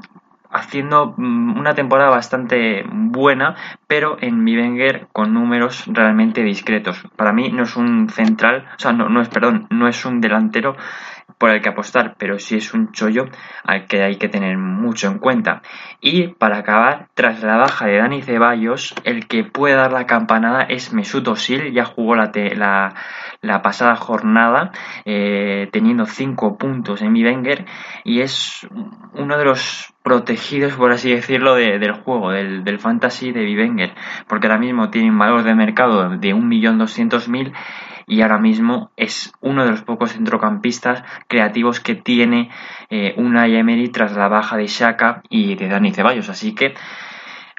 haciendo 0.54 1.14
mm, 1.16 1.58
una 1.58 1.74
temporada 1.74 2.10
bastante 2.10 2.84
buena, 2.88 3.56
pero 3.86 4.16
en 4.20 4.42
mi 4.42 4.56
Wenger 4.56 5.08
con 5.12 5.34
números 5.34 5.84
realmente 5.88 6.42
discretos. 6.42 7.02
Para 7.16 7.32
mí 7.32 7.50
no 7.50 7.64
es 7.64 7.76
un 7.76 8.08
central, 8.08 8.66
o 8.76 8.78
sea, 8.78 8.92
no, 8.92 9.08
no 9.08 9.20
es, 9.20 9.28
perdón, 9.28 9.66
no 9.70 9.88
es 9.88 10.04
un 10.04 10.20
delantero 10.20 10.76
por 11.38 11.50
el 11.50 11.60
que 11.60 11.68
apostar, 11.68 12.14
pero 12.18 12.38
sí 12.38 12.56
es 12.56 12.72
un 12.74 12.92
chollo 12.92 13.26
al 13.64 13.86
que 13.86 14.02
hay 14.02 14.16
que 14.16 14.28
tener 14.28 14.56
mucho 14.56 15.08
en 15.08 15.18
cuenta. 15.18 15.62
Y 16.00 16.28
para 16.28 16.58
acabar, 16.58 17.08
tras 17.14 17.42
la 17.42 17.56
baja 17.56 17.86
de 17.86 17.98
Dani 17.98 18.22
Ceballos, 18.22 18.94
el 19.04 19.26
que 19.26 19.44
puede 19.44 19.74
dar 19.74 19.92
la 19.92 20.06
campanada 20.06 20.62
es 20.62 20.92
Mesut 20.92 21.26
Özil, 21.26 21.72
ya 21.72 21.84
jugó 21.84 22.14
la, 22.14 22.30
la, 22.34 22.94
la 23.40 23.62
pasada 23.62 23.96
jornada 23.96 24.70
eh, 25.04 25.68
teniendo 25.72 26.06
5 26.06 26.56
puntos 26.56 27.02
en 27.02 27.12
mi 27.12 27.24
Wenger 27.24 27.64
y 28.04 28.20
es 28.20 28.66
uno 29.14 29.36
de 29.36 29.44
los 29.44 29.93
protegidos, 30.04 30.74
por 30.74 30.92
así 30.92 31.10
decirlo, 31.12 31.54
de, 31.54 31.78
del 31.78 31.92
juego, 31.92 32.30
del, 32.30 32.62
del 32.62 32.78
fantasy 32.78 33.32
de 33.32 33.42
Vivenger, 33.42 33.94
porque 34.28 34.46
ahora 34.46 34.58
mismo 34.60 34.90
tiene 34.90 35.10
un 35.10 35.18
valor 35.18 35.42
de 35.42 35.54
mercado 35.54 36.10
de 36.10 36.34
1.200.000 36.34 37.52
y 38.06 38.20
ahora 38.20 38.38
mismo 38.38 38.90
es 38.96 39.32
uno 39.40 39.64
de 39.64 39.70
los 39.70 39.80
pocos 39.82 40.12
centrocampistas 40.12 41.02
creativos 41.26 41.80
que 41.80 41.94
tiene 41.94 42.50
eh, 42.90 43.14
una 43.16 43.46
Emery 43.46 43.88
tras 43.88 44.14
la 44.14 44.28
baja 44.28 44.58
de 44.58 44.66
Shaka 44.66 45.22
y 45.30 45.54
de 45.54 45.68
Dani 45.68 45.92
Ceballos. 45.92 46.28
Así 46.28 46.54
que 46.54 46.74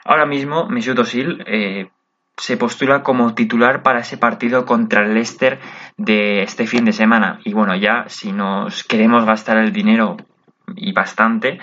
ahora 0.03 0.27
mismo 0.27 0.67
Mesut 0.69 0.99
Özil 0.99 1.43
eh, 1.47 1.89
se 2.37 2.57
postula 2.57 3.01
como 3.01 3.33
titular 3.33 3.81
para 3.81 4.01
ese 4.01 4.17
partido 4.17 4.65
contra 4.65 5.03
el 5.03 5.15
Leicester 5.15 5.59
de 5.97 6.43
este 6.43 6.67
fin 6.67 6.85
de 6.85 6.93
semana. 6.93 7.39
Y 7.43 7.53
bueno, 7.53 7.75
ya 7.75 8.05
si 8.07 8.31
nos 8.31 8.83
queremos 8.83 9.25
gastar 9.25 9.57
el 9.57 9.71
dinero 9.71 10.17
y 10.75 10.91
bastante. 10.93 11.59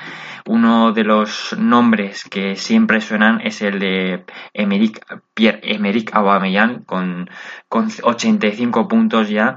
Uno 0.47 0.93
de 0.93 1.05
los 1.05 1.57
nombres 1.59 2.25
que 2.25 2.57
siempre 2.57 3.01
suenan 3.01 3.41
es 3.41 3.63
el 3.63 3.79
de 3.79 4.25
Emerick, 4.53 5.05
Pierre 5.35 5.61
Emerick 5.63 6.15
Aubameyang 6.15 6.85
con, 6.85 7.31
con 7.69 7.89
85 8.03 8.89
puntos 8.89 9.29
ya 9.29 9.57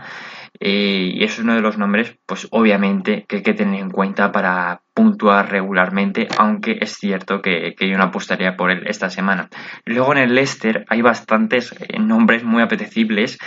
eh, 0.59 1.12
y 1.13 1.24
es 1.24 1.39
uno 1.39 1.55
de 1.55 1.62
los 1.62 1.77
nombres, 1.77 2.17
pues 2.25 2.47
obviamente, 2.51 3.25
que 3.27 3.38
hay 3.38 3.43
que 3.43 3.53
tener 3.53 3.79
en 3.79 3.89
cuenta 3.89 4.31
para 4.31 4.81
puntuar 4.93 5.51
regularmente, 5.51 6.27
aunque 6.38 6.77
es 6.79 6.93
cierto 6.93 7.41
que, 7.41 7.75
yo 7.77 7.97
no 7.97 8.05
apostaría 8.05 8.55
por 8.55 8.71
él 8.71 8.88
esta 8.88 9.09
semana. 9.09 9.50
Luego 9.83 10.13
en 10.13 10.19
el 10.19 10.35
Leicester 10.35 10.85
hay 10.88 11.01
bastantes 11.01 11.75
eh, 11.79 12.00
nombres 12.00 12.43
muy 12.43 12.63
apetecibles. 12.63 13.38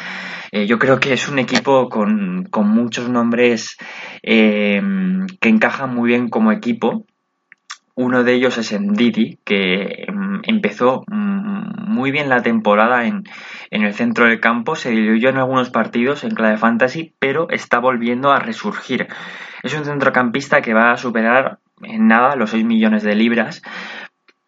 Eh, 0.52 0.66
yo 0.66 0.78
creo 0.78 1.00
que 1.00 1.14
es 1.14 1.28
un 1.28 1.38
equipo 1.38 1.88
con, 1.88 2.44
con 2.50 2.68
muchos 2.68 3.08
nombres 3.08 3.76
eh, 4.22 4.80
que 5.40 5.48
encajan 5.48 5.94
muy 5.94 6.08
bien 6.08 6.28
como 6.28 6.52
equipo. 6.52 7.06
Uno 8.00 8.22
de 8.22 8.32
ellos 8.32 8.56
es 8.58 8.72
Ndidi, 8.80 9.40
que 9.42 10.06
mm, 10.06 10.42
empezó 10.44 11.02
mm, 11.08 11.90
muy 11.90 12.12
bien 12.12 12.28
la 12.28 12.42
temporada 12.42 13.06
en, 13.06 13.24
en 13.72 13.82
el 13.82 13.92
centro 13.92 14.26
del 14.26 14.38
campo, 14.38 14.76
se 14.76 14.90
diluyó 14.90 15.30
en 15.30 15.38
algunos 15.38 15.70
partidos 15.70 16.22
en 16.22 16.30
clave 16.30 16.58
fantasy, 16.58 17.12
pero 17.18 17.50
está 17.50 17.80
volviendo 17.80 18.30
a 18.30 18.38
resurgir. 18.38 19.08
Es 19.64 19.74
un 19.74 19.84
centrocampista 19.84 20.62
que 20.62 20.74
va 20.74 20.92
a 20.92 20.96
superar 20.96 21.58
en 21.82 22.06
nada 22.06 22.36
los 22.36 22.50
6 22.50 22.64
millones 22.64 23.02
de 23.02 23.16
libras, 23.16 23.62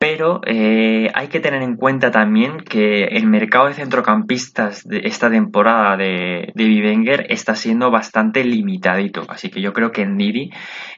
pero 0.00 0.40
eh, 0.47 1.11
hay 1.12 1.28
que 1.28 1.40
tener 1.40 1.62
en 1.62 1.76
cuenta 1.76 2.11
también 2.11 2.61
que 2.61 3.04
el 3.04 3.26
mercado 3.26 3.66
de 3.66 3.75
centrocampistas 3.75 4.83
de 4.88 5.02
esta 5.04 5.28
temporada 5.28 5.99
de, 5.99 6.52
de 6.54 6.64
Vivenger 6.64 7.26
está 7.28 7.54
siendo 7.54 7.90
bastante 7.90 8.42
limitadito. 8.42 9.26
Así 9.28 9.50
que 9.50 9.61
yo 9.61 9.75
creo 9.75 9.92
que 9.92 10.07
Ndidi, 10.07 10.52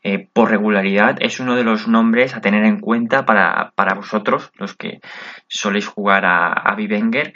eh, 0.04 0.28
por 0.32 0.50
regularidad, 0.50 1.16
es 1.18 1.40
uno 1.40 1.56
de 1.56 1.64
los 1.64 1.88
nombres 1.88 2.36
a 2.36 2.40
tener 2.40 2.64
en 2.64 2.78
cuenta 2.78 3.26
para, 3.26 3.72
para 3.74 3.96
vosotros, 3.96 4.52
los 4.54 4.76
que 4.76 5.00
soléis 5.48 5.88
jugar 5.88 6.24
a, 6.24 6.52
a 6.52 6.76
Vivenger. 6.76 7.34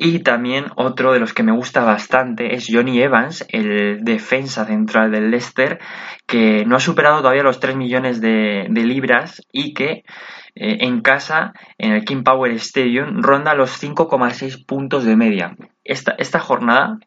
Y 0.00 0.20
también 0.20 0.66
otro 0.76 1.12
de 1.12 1.18
los 1.18 1.32
que 1.32 1.42
me 1.42 1.50
gusta 1.50 1.82
bastante 1.82 2.54
es 2.54 2.68
Johnny 2.70 3.02
Evans, 3.02 3.44
el 3.48 4.04
defensa 4.04 4.64
central 4.64 5.10
del 5.10 5.32
Leicester, 5.32 5.80
que 6.24 6.64
no 6.66 6.76
ha 6.76 6.80
superado 6.80 7.18
todavía 7.18 7.42
los 7.42 7.58
3 7.58 7.74
millones 7.74 8.20
de, 8.20 8.68
libras 8.70 9.42
y 9.50 9.74
que 9.74 10.04
en 10.58 11.00
casa, 11.00 11.52
en 11.78 11.92
el 11.92 12.04
King 12.04 12.22
Power 12.22 12.50
Stadium, 12.52 13.22
ronda 13.22 13.54
los 13.54 13.82
5,6 13.82 14.66
puntos 14.66 15.04
de 15.04 15.16
media. 15.16 15.56
Esta, 15.84 16.14
esta 16.18 16.40
jornada, 16.40 16.98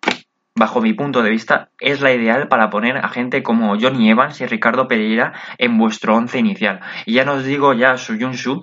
bajo 0.56 0.82
mi 0.82 0.94
punto 0.94 1.22
de 1.22 1.30
vista, 1.30 1.70
es 1.80 2.02
la 2.02 2.14
ideal 2.14 2.48
para 2.48 2.70
poner 2.70 2.98
a 2.98 3.10
gente 3.10 3.44
como 3.44 3.78
Johnny 3.80 4.10
Evans 4.10 4.40
y 4.42 4.46
Ricardo 4.46 4.88
Pereira 4.88 5.34
en 5.58 5.78
vuestro 5.78 6.16
once 6.16 6.40
inicial. 6.40 6.80
Y 7.06 7.14
ya 7.14 7.26
no 7.26 7.34
os 7.34 7.46
digo 7.46 7.74
ya 7.74 7.98
Su 7.98 8.16
Shu, 8.16 8.62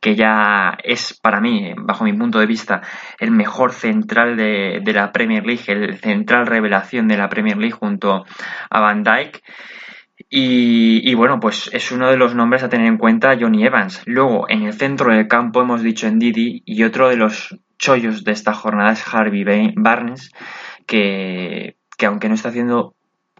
que 0.00 0.16
ya 0.16 0.76
es 0.82 1.18
para 1.22 1.40
mí, 1.40 1.72
bajo 1.76 2.04
mi 2.04 2.12
punto 2.12 2.38
de 2.38 2.46
vista, 2.46 2.82
el 3.18 3.30
mejor 3.30 3.72
central 3.72 4.36
de, 4.36 4.80
de 4.82 4.92
la 4.92 5.12
Premier 5.12 5.46
League, 5.46 5.64
el 5.68 5.98
central 5.98 6.46
revelación 6.46 7.08
de 7.08 7.16
la 7.16 7.28
Premier 7.28 7.56
League 7.56 7.76
junto 7.78 8.24
a 8.70 8.80
Van 8.80 9.02
Dyke. 9.02 9.42
Y, 10.28 11.14
bueno, 11.14 11.38
pues 11.38 11.70
es 11.72 11.92
uno 11.92 12.10
de 12.10 12.16
los 12.16 12.34
nombres 12.34 12.62
a 12.62 12.68
tener 12.68 12.86
en 12.86 12.98
cuenta 12.98 13.36
Johnny 13.38 13.64
Evans. 13.64 14.02
Luego, 14.06 14.46
en 14.48 14.62
el 14.62 14.72
centro 14.72 15.12
del 15.12 15.28
campo 15.28 15.62
hemos 15.62 15.82
dicho 15.82 16.08
en 16.08 16.18
Didi 16.18 16.62
y 16.66 16.82
otro 16.82 17.08
de 17.08 17.16
los 17.16 17.56
chollos 17.78 18.24
de 18.24 18.32
esta 18.32 18.52
jornada 18.52 18.92
es 18.92 19.04
Harvey 19.14 19.44
Barnes, 19.76 20.32
que, 20.86 21.76
que 21.96 22.06
aunque 22.06 22.28
no 22.28 22.34
está 22.34 22.48
haciendo 22.48 22.94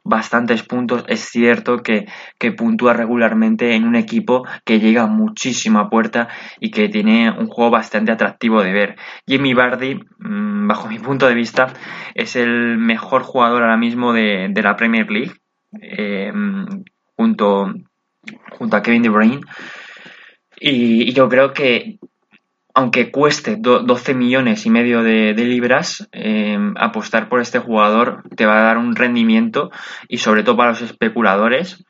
bastantes 0.04 0.62
puntos, 0.62 1.04
es 1.08 1.20
cierto 1.20 1.82
que, 1.82 2.06
que, 2.38 2.52
puntúa 2.52 2.92
regularmente 2.92 3.74
en 3.74 3.84
un 3.84 3.96
equipo 3.96 4.46
que 4.64 4.78
llega 4.78 5.02
a 5.02 5.90
puerta 5.90 6.28
y 6.60 6.70
que 6.70 6.88
tiene 6.88 7.30
un 7.30 7.48
juego 7.48 7.72
bastante 7.72 8.12
atractivo 8.12 8.62
de 8.62 8.72
ver. 8.72 8.96
Jamie 9.26 9.54
Bardi, 9.54 9.96
mm, 10.20 10.68
bajo 10.68 10.86
mi 10.88 11.00
punto 11.00 11.26
de 11.26 11.34
vista, 11.34 11.72
es 12.14 12.36
el 12.36 12.78
mejor 12.78 13.24
jugador 13.24 13.62
ahora 13.62 13.76
mismo 13.76 14.12
de 14.12 14.60
la 14.62 14.76
Premier 14.76 15.10
League 15.10 15.32
eh, 15.80 16.32
junto, 17.16 17.74
junto 18.58 18.76
a 18.76 18.82
Kevin 18.82 19.02
De 19.02 19.08
Bruyne. 19.08 19.40
Y, 20.58 21.12
yo 21.12 21.28
creo 21.28 21.52
que, 21.52 21.98
aunque 22.74 23.10
cueste 23.10 23.56
do, 23.56 23.80
12 23.80 24.14
millones 24.14 24.66
y 24.66 24.70
medio 24.70 25.02
de, 25.02 25.34
libras, 25.34 26.08
eh, 26.12 26.58
apostar 26.76 27.28
por 27.28 27.40
este 27.40 27.58
jugador 27.58 28.22
te 28.36 28.46
va 28.46 28.58
a 28.58 28.64
dar 28.64 28.78
un 28.78 28.96
rendimiento 28.96 29.70
y 30.08 30.18
sobre 30.18 30.42
todo 30.42 30.56
para 30.56 30.70
los 30.70 30.82
especuladores 30.82 31.84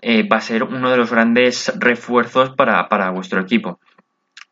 eh, 0.00 0.26
va 0.26 0.38
a 0.38 0.40
ser 0.40 0.64
uno 0.64 0.90
de 0.90 0.96
los 0.96 1.10
grandes 1.10 1.72
refuerzos 1.78 2.50
para, 2.50 2.88
para 2.88 3.10
vuestro 3.10 3.40
equipo. 3.40 3.78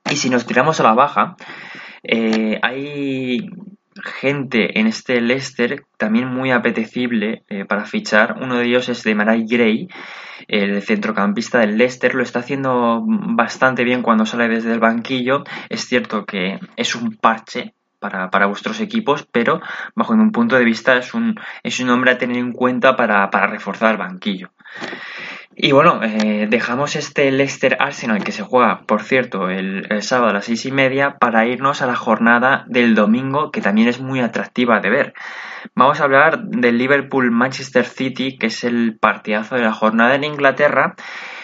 Y 0.09 0.17
si 0.17 0.31
nos 0.31 0.47
tiramos 0.47 0.81
a 0.81 0.85
la 0.85 0.95
baja, 0.95 1.37
eh, 2.03 2.59
hay 2.63 3.51
gente 4.05 4.79
en 4.79 4.87
este 4.87 5.21
Leicester 5.21 5.85
también 5.97 6.29
muy 6.29 6.51
apetecible 6.51 7.45
eh, 7.49 7.65
para 7.65 7.85
fichar. 7.85 8.37
Uno 8.41 8.57
de 8.59 8.67
ellos 8.67 8.89
es 8.89 9.03
de 9.03 9.15
Marai 9.15 9.45
Gray, 9.47 9.89
el 10.49 10.83
centrocampista 10.83 11.59
del 11.59 11.77
Leicester. 11.77 12.15
Lo 12.15 12.23
está 12.23 12.41
haciendo 12.41 13.03
bastante 13.07 13.85
bien 13.85 14.03
cuando 14.03 14.27
sale 14.27 14.49
desde 14.49 14.73
el 14.73 14.81
banquillo. 14.81 15.45
Es 15.69 15.87
cierto 15.87 16.25
que 16.25 16.59
es 16.77 16.95
un 16.95 17.17
parche 17.17 17.75
para, 17.99 18.31
para, 18.31 18.47
vuestros 18.47 18.81
equipos, 18.81 19.27
pero 19.31 19.61
bajo 19.95 20.17
mi 20.17 20.31
punto 20.31 20.57
de 20.57 20.65
vista 20.65 20.97
es 20.97 21.13
un, 21.15 21.39
es 21.63 21.81
un 21.81 21.91
hombre 21.91 22.13
a 22.13 22.19
tener 22.19 22.39
en 22.39 22.53
cuenta 22.53 22.97
para, 22.97 23.31
para 23.31 23.47
reforzar 23.47 23.93
el 23.93 23.99
banquillo. 23.99 24.51
Y 25.63 25.73
bueno, 25.73 26.01
eh, 26.03 26.47
dejamos 26.49 26.97
este 26.97 27.31
Leicester 27.31 27.77
Arsenal 27.81 28.25
que 28.25 28.33
se 28.33 28.43
juega, 28.43 28.81
por 28.87 29.03
cierto, 29.03 29.51
el, 29.51 29.87
el, 29.91 30.03
sábado 30.03 30.31
a 30.31 30.33
las 30.33 30.47
seis 30.47 30.65
y 30.65 30.73
media 30.73 31.19
para 31.19 31.47
irnos 31.47 31.83
a 31.83 31.87
la 31.87 31.97
jornada 31.97 32.65
del 32.67 32.95
domingo 32.95 33.51
que 33.51 33.61
también 33.61 33.87
es 33.87 34.01
muy 34.01 34.21
atractiva 34.21 34.81
de 34.81 34.89
ver. 34.89 35.15
Vamos 35.75 36.01
a 36.01 36.05
hablar 36.05 36.45
del 36.45 36.79
Liverpool 36.79 37.31
Manchester 37.31 37.85
City, 37.85 38.39
que 38.39 38.47
es 38.47 38.65
el 38.65 38.97
partidazo 38.99 39.57
de 39.57 39.61
la 39.61 39.75
jornada 39.75 40.15
en 40.15 40.25
Inglaterra 40.25 40.95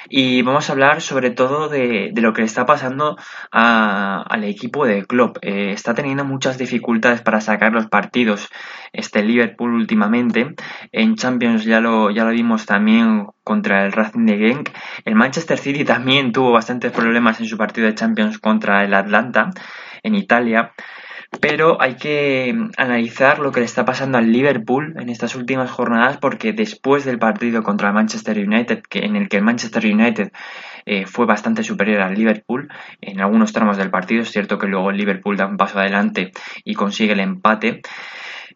y 0.09 0.43
vamos 0.43 0.69
a 0.69 0.73
hablar 0.73 1.01
sobre 1.01 1.31
todo 1.31 1.69
de, 1.69 2.11
de 2.13 2.21
lo 2.21 2.33
que 2.33 2.43
le 2.43 2.47
está 2.47 2.67
pasando 2.67 3.17
a, 3.51 4.23
al 4.23 4.45
equipo 4.45 4.87
de 4.87 5.05
Klopp. 5.05 5.39
Eh, 5.43 5.73
está 5.73 5.95
teniendo 5.95 6.25
muchas 6.25 6.59
dificultades 6.59 7.23
para 7.23 7.41
sacar 7.41 7.73
los 7.73 7.87
partidos 7.87 8.49
este 8.93 9.23
Liverpool 9.23 9.75
últimamente. 9.75 10.55
En 10.93 11.17
Champions 11.17 11.65
ya 11.65 11.81
lo, 11.81 12.11
ya 12.11 12.25
lo 12.25 12.31
vimos 12.31 12.67
también 12.67 13.27
contra 13.45 13.85
el 13.85 13.93
Racing 13.93 14.27
de 14.27 14.39
Genk. 14.39 14.71
El 15.05 15.15
Manchester 15.15 15.59
City 15.59 15.85
también 15.85 16.33
tuvo 16.33 16.53
bastantes 16.53 16.93
problemas 16.93 17.41
en 17.41 17.47
su 17.47 17.57
partido 17.57 17.87
de 17.87 17.95
Champions 17.95 18.39
contra 18.39 18.85
el 18.85 18.95
Atlanta 18.95 19.51
en 20.03 20.15
Italia. 20.15 20.73
Pero 21.41 21.81
hay 21.81 21.97
que 21.97 22.55
analizar 22.77 23.41
lo 23.41 23.53
que 23.53 23.61
le 23.61 23.67
está 23.67 23.85
pasando 23.85 24.19
al 24.19 24.31
Liverpool 24.31 24.95
en 24.99 25.09
estas 25.09 25.35
últimas 25.35 25.71
jornadas 25.71 26.19
porque 26.19 26.53
después 26.53 27.05
del 27.05 27.19
partido 27.19 27.63
contra 27.63 27.89
el 27.89 27.95
Manchester 27.95 28.39
United, 28.39 28.83
que, 28.89 29.01
en 29.01 29.17
el 29.17 29.29
que 29.29 29.39
el 29.39 29.45
Manchester 29.45 29.85
United 29.85 30.33
eh, 30.87 31.05
fue 31.07 31.27
bastante 31.27 31.63
superior 31.63 32.01
al 32.01 32.15
Liverpool 32.15 32.69
en 33.01 33.21
algunos 33.21 33.53
tramos 33.53 33.77
del 33.77 33.91
partido, 33.91 34.23
es 34.23 34.31
cierto 34.31 34.59
que 34.59 34.69
luego 34.69 34.91
el 34.91 34.97
Liverpool 34.97 35.37
da 35.37 35.47
un 35.47 35.57
paso 35.57 35.79
adelante 35.79 36.33
y 36.65 36.75
consigue 36.75 37.13
el 37.13 37.21
empate, 37.21 37.83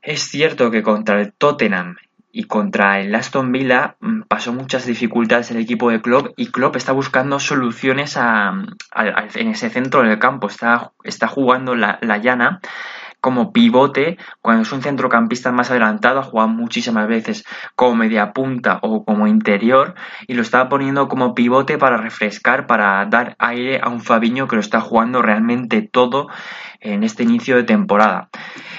es 0.00 0.22
cierto 0.22 0.70
que 0.70 0.82
contra 0.82 1.20
el 1.20 1.32
Tottenham 1.32 1.96
y 2.32 2.44
contra 2.44 3.00
el 3.00 3.14
Aston 3.14 3.52
Villa 3.52 3.96
mm, 4.00 4.22
pasó 4.22 4.52
muchas 4.52 4.86
dificultades 4.86 5.50
el 5.50 5.58
equipo 5.58 5.90
de 5.90 6.00
Klopp 6.00 6.28
y 6.36 6.46
Klopp 6.46 6.76
está 6.76 6.92
buscando 6.92 7.40
soluciones 7.40 8.16
en 8.16 9.48
ese 9.48 9.70
centro 9.70 10.02
del 10.02 10.18
campo. 10.18 10.46
Está, 10.46 10.92
está 11.02 11.26
jugando 11.28 11.74
la, 11.74 11.98
la 12.02 12.18
llana 12.18 12.60
como 13.20 13.52
pivote, 13.52 14.18
cuando 14.40 14.62
es 14.62 14.72
un 14.72 14.82
centrocampista 14.82 15.52
más 15.52 15.70
adelantado, 15.70 16.20
ha 16.20 16.24
jugado 16.24 16.48
muchísimas 16.48 17.06
veces 17.08 17.44
como 17.76 17.96
media 17.96 18.32
punta 18.32 18.78
o 18.82 19.04
como 19.04 19.26
interior 19.26 19.94
y 20.26 20.34
lo 20.34 20.42
está 20.42 20.68
poniendo 20.68 21.08
como 21.08 21.34
pivote 21.34 21.78
para 21.78 21.96
refrescar, 21.96 22.66
para 22.66 23.04
dar 23.06 23.36
aire 23.38 23.80
a 23.82 23.88
un 23.88 24.00
Fabiño 24.00 24.48
que 24.48 24.56
lo 24.56 24.60
está 24.60 24.80
jugando 24.80 25.22
realmente 25.22 25.82
todo 25.82 26.28
en 26.80 27.04
este 27.04 27.22
inicio 27.22 27.56
de 27.56 27.64
temporada. 27.64 28.30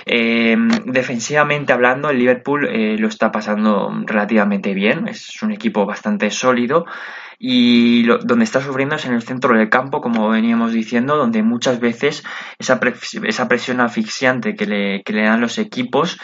Eh, 0.05 0.57
defensivamente 0.85 1.73
hablando, 1.73 2.09
el 2.09 2.17
Liverpool 2.17 2.67
eh, 2.67 2.97
lo 2.97 3.07
está 3.07 3.31
pasando 3.31 3.91
relativamente 4.05 4.73
bien, 4.73 5.07
es 5.07 5.41
un 5.43 5.51
equipo 5.51 5.85
bastante 5.85 6.31
sólido 6.31 6.85
y 7.43 8.03
donde 8.03 8.43
está 8.43 8.61
sufriendo 8.61 8.95
es 8.95 9.05
en 9.05 9.13
el 9.13 9.23
centro 9.23 9.57
del 9.57 9.67
campo, 9.67 9.99
como 9.99 10.29
veníamos 10.29 10.73
diciendo, 10.73 11.17
donde 11.17 11.41
muchas 11.41 11.79
veces 11.79 12.23
esa, 12.59 12.79
esa 13.23 13.47
presión 13.47 13.81
asfixiante 13.81 14.55
que 14.55 14.67
le, 14.67 15.01
que 15.03 15.13
le 15.13 15.23
dan 15.23 15.41
los 15.41 15.57
equipos 15.57 16.19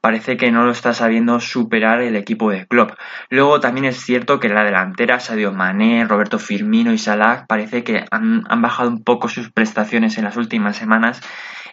parece 0.00 0.36
que 0.36 0.50
no 0.50 0.64
lo 0.64 0.70
está 0.70 0.92
sabiendo 0.92 1.40
superar 1.40 2.00
el 2.00 2.16
equipo 2.16 2.50
de 2.50 2.66
Klopp. 2.66 2.92
Luego 3.28 3.60
también 3.60 3.84
es 3.84 4.00
cierto 4.00 4.40
que 4.40 4.48
la 4.48 4.64
delantera 4.64 5.20
Sadio 5.20 5.52
Mané, 5.52 6.04
Roberto 6.04 6.38
Firmino 6.38 6.92
y 6.92 6.98
Salah 6.98 7.44
parece 7.46 7.84
que 7.84 8.04
han, 8.10 8.44
han 8.48 8.62
bajado 8.62 8.88
un 8.88 9.04
poco 9.04 9.28
sus 9.28 9.50
prestaciones 9.50 10.16
en 10.18 10.24
las 10.24 10.36
últimas 10.36 10.76
semanas 10.76 11.20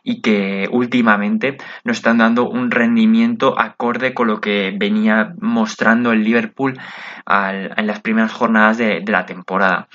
y 0.04 0.22
que 0.22 0.70
últimamente 0.72 1.58
nos 1.84 1.98
están 1.98 2.20
dando 2.20 2.50
un 2.50 2.72
rendimiento 2.72 3.60
acorde 3.60 4.14
con 4.14 4.28
lo 4.28 4.40
que 4.40 4.74
venía 4.74 5.34
mostrando 5.42 6.14
el 6.14 6.24
Liverpool 6.24 6.80
en 7.26 7.88
las 7.88 8.00
primeras 8.00 8.32
jornadas 8.32 8.78
de, 8.78 9.04
la 9.06 9.26
temporada. 9.26 9.90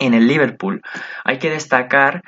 En 0.00 0.14
el 0.14 0.26
Liverpool 0.26 0.82
hay 1.22 1.38
que 1.38 1.48
destacar 1.48 2.22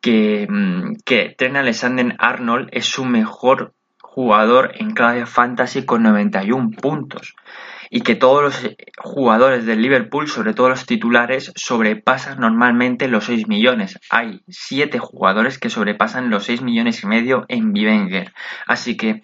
que, 0.00 0.48
mm, 0.50 0.96
que 1.04 1.34
Trent 1.38 1.54
Alexander-Arnold 1.54 2.70
es 2.72 2.86
su 2.86 3.04
mejor 3.04 3.74
jugador 4.12 4.72
en 4.74 4.90
clave 4.90 5.24
fantasy 5.24 5.84
con 5.84 6.02
91 6.02 6.70
puntos 6.70 7.36
y 7.90 8.00
que 8.00 8.16
todos 8.16 8.42
los 8.42 8.76
jugadores 8.98 9.66
del 9.66 9.82
Liverpool, 9.82 10.28
sobre 10.28 10.52
todo 10.52 10.68
los 10.68 10.84
titulares, 10.84 11.52
sobrepasan 11.54 12.40
normalmente 12.40 13.08
los 13.08 13.24
6 13.24 13.46
millones. 13.48 13.98
Hay 14.10 14.42
7 14.48 14.98
jugadores 14.98 15.58
que 15.58 15.70
sobrepasan 15.70 16.28
los 16.28 16.44
6 16.44 16.62
millones 16.62 17.02
y 17.02 17.06
medio 17.06 17.44
en 17.48 17.72
Bivenger. 17.72 18.32
Así 18.66 18.96
que 18.96 19.20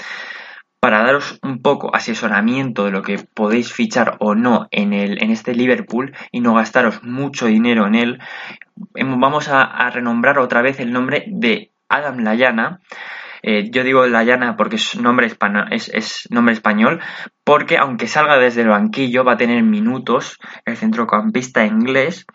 para 0.80 1.02
daros 1.02 1.40
un 1.42 1.62
poco 1.62 1.94
asesoramiento 1.94 2.84
de 2.84 2.92
lo 2.92 3.02
que 3.02 3.18
podéis 3.18 3.72
fichar 3.72 4.16
o 4.20 4.36
no 4.36 4.68
en, 4.70 4.92
el, 4.92 5.22
en 5.22 5.30
este 5.30 5.54
Liverpool 5.54 6.14
y 6.30 6.40
no 6.40 6.54
gastaros 6.54 7.02
mucho 7.02 7.46
dinero 7.46 7.88
en 7.88 7.94
él, 7.96 8.18
em, 8.94 9.18
vamos 9.18 9.48
a, 9.48 9.62
a 9.62 9.90
renombrar 9.90 10.38
otra 10.38 10.62
vez 10.62 10.78
el 10.78 10.92
nombre 10.92 11.24
de 11.28 11.72
Adam 11.88 12.18
Layana, 12.18 12.80
eh, 13.42 13.70
yo 13.70 13.84
digo 13.84 14.06
la 14.06 14.24
llana 14.24 14.56
porque 14.56 14.76
es 14.76 14.96
nombre, 14.96 15.28
es, 15.70 15.88
es 15.88 16.28
nombre 16.30 16.54
español, 16.54 17.00
porque 17.44 17.78
aunque 17.78 18.08
salga 18.08 18.38
desde 18.38 18.62
el 18.62 18.68
banquillo 18.68 19.24
va 19.24 19.32
a 19.32 19.36
tener 19.36 19.62
minutos 19.62 20.38
el 20.64 20.76
centrocampista 20.76 21.64
inglés 21.64 22.26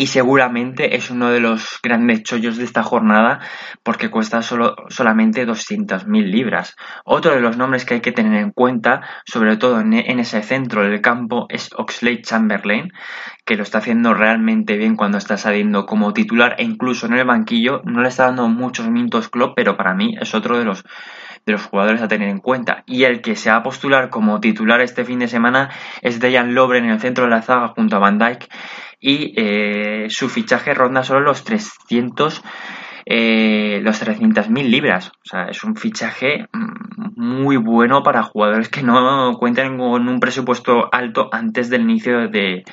y 0.00 0.06
seguramente 0.06 0.96
es 0.96 1.10
uno 1.10 1.30
de 1.30 1.40
los 1.40 1.78
grandes 1.82 2.22
chollos 2.22 2.56
de 2.56 2.64
esta 2.64 2.82
jornada 2.82 3.40
porque 3.82 4.08
cuesta 4.08 4.40
solo, 4.40 4.74
solamente 4.88 5.46
200.000 5.46 6.24
libras. 6.24 6.74
Otro 7.04 7.32
de 7.34 7.40
los 7.42 7.58
nombres 7.58 7.84
que 7.84 7.92
hay 7.92 8.00
que 8.00 8.10
tener 8.10 8.40
en 8.40 8.50
cuenta, 8.50 9.02
sobre 9.26 9.58
todo 9.58 9.78
en, 9.78 9.92
ese 9.92 10.40
centro 10.42 10.84
del 10.84 11.02
campo, 11.02 11.44
es 11.50 11.68
Oxlade 11.76 12.22
Chamberlain, 12.22 12.88
que 13.44 13.56
lo 13.56 13.62
está 13.62 13.76
haciendo 13.76 14.14
realmente 14.14 14.78
bien 14.78 14.96
cuando 14.96 15.18
está 15.18 15.36
saliendo 15.36 15.84
como 15.84 16.14
titular 16.14 16.54
e 16.56 16.64
incluso 16.64 17.04
en 17.04 17.18
el 17.18 17.26
banquillo. 17.26 17.82
No 17.84 18.00
le 18.00 18.08
está 18.08 18.24
dando 18.24 18.48
muchos 18.48 18.88
minutos 18.88 19.28
Klopp, 19.28 19.52
pero 19.54 19.76
para 19.76 19.94
mí 19.94 20.16
es 20.18 20.34
otro 20.34 20.56
de 20.56 20.64
los 20.64 20.82
de 21.46 21.52
los 21.52 21.66
jugadores 21.66 22.02
a 22.02 22.08
tener 22.08 22.28
en 22.28 22.38
cuenta. 22.38 22.82
Y 22.86 23.04
el 23.04 23.20
que 23.20 23.36
se 23.36 23.50
va 23.50 23.56
a 23.56 23.62
postular 23.62 24.10
como 24.10 24.40
titular 24.40 24.80
este 24.80 25.04
fin 25.04 25.18
de 25.18 25.28
semana 25.28 25.70
es 26.02 26.20
Dejan 26.20 26.54
Lovren 26.54 26.84
en 26.84 26.90
el 26.90 27.00
centro 27.00 27.24
de 27.24 27.30
la 27.30 27.42
zaga 27.42 27.68
junto 27.68 27.96
a 27.96 28.00
Van 28.00 28.18
Dijk 28.18 28.48
y 29.00 29.32
eh, 29.36 30.10
su 30.10 30.28
fichaje 30.28 30.74
ronda 30.74 31.02
solo 31.02 31.20
los 31.20 31.44
300 31.44 32.42
eh, 33.06 33.80
los 33.82 34.00
300.000 34.00 34.68
libras. 34.68 35.08
O 35.08 35.24
sea, 35.24 35.46
es 35.46 35.64
un 35.64 35.74
fichaje 35.74 36.46
mm, 36.52 37.20
muy 37.20 37.56
bueno 37.56 38.02
para 38.02 38.22
jugadores 38.22 38.68
que 38.68 38.82
no 38.82 39.36
cuentan 39.38 39.78
con 39.78 40.08
un 40.08 40.20
presupuesto 40.20 40.88
alto 40.92 41.28
antes 41.32 41.70
del 41.70 41.82
inicio 41.82 42.28
de, 42.28 42.64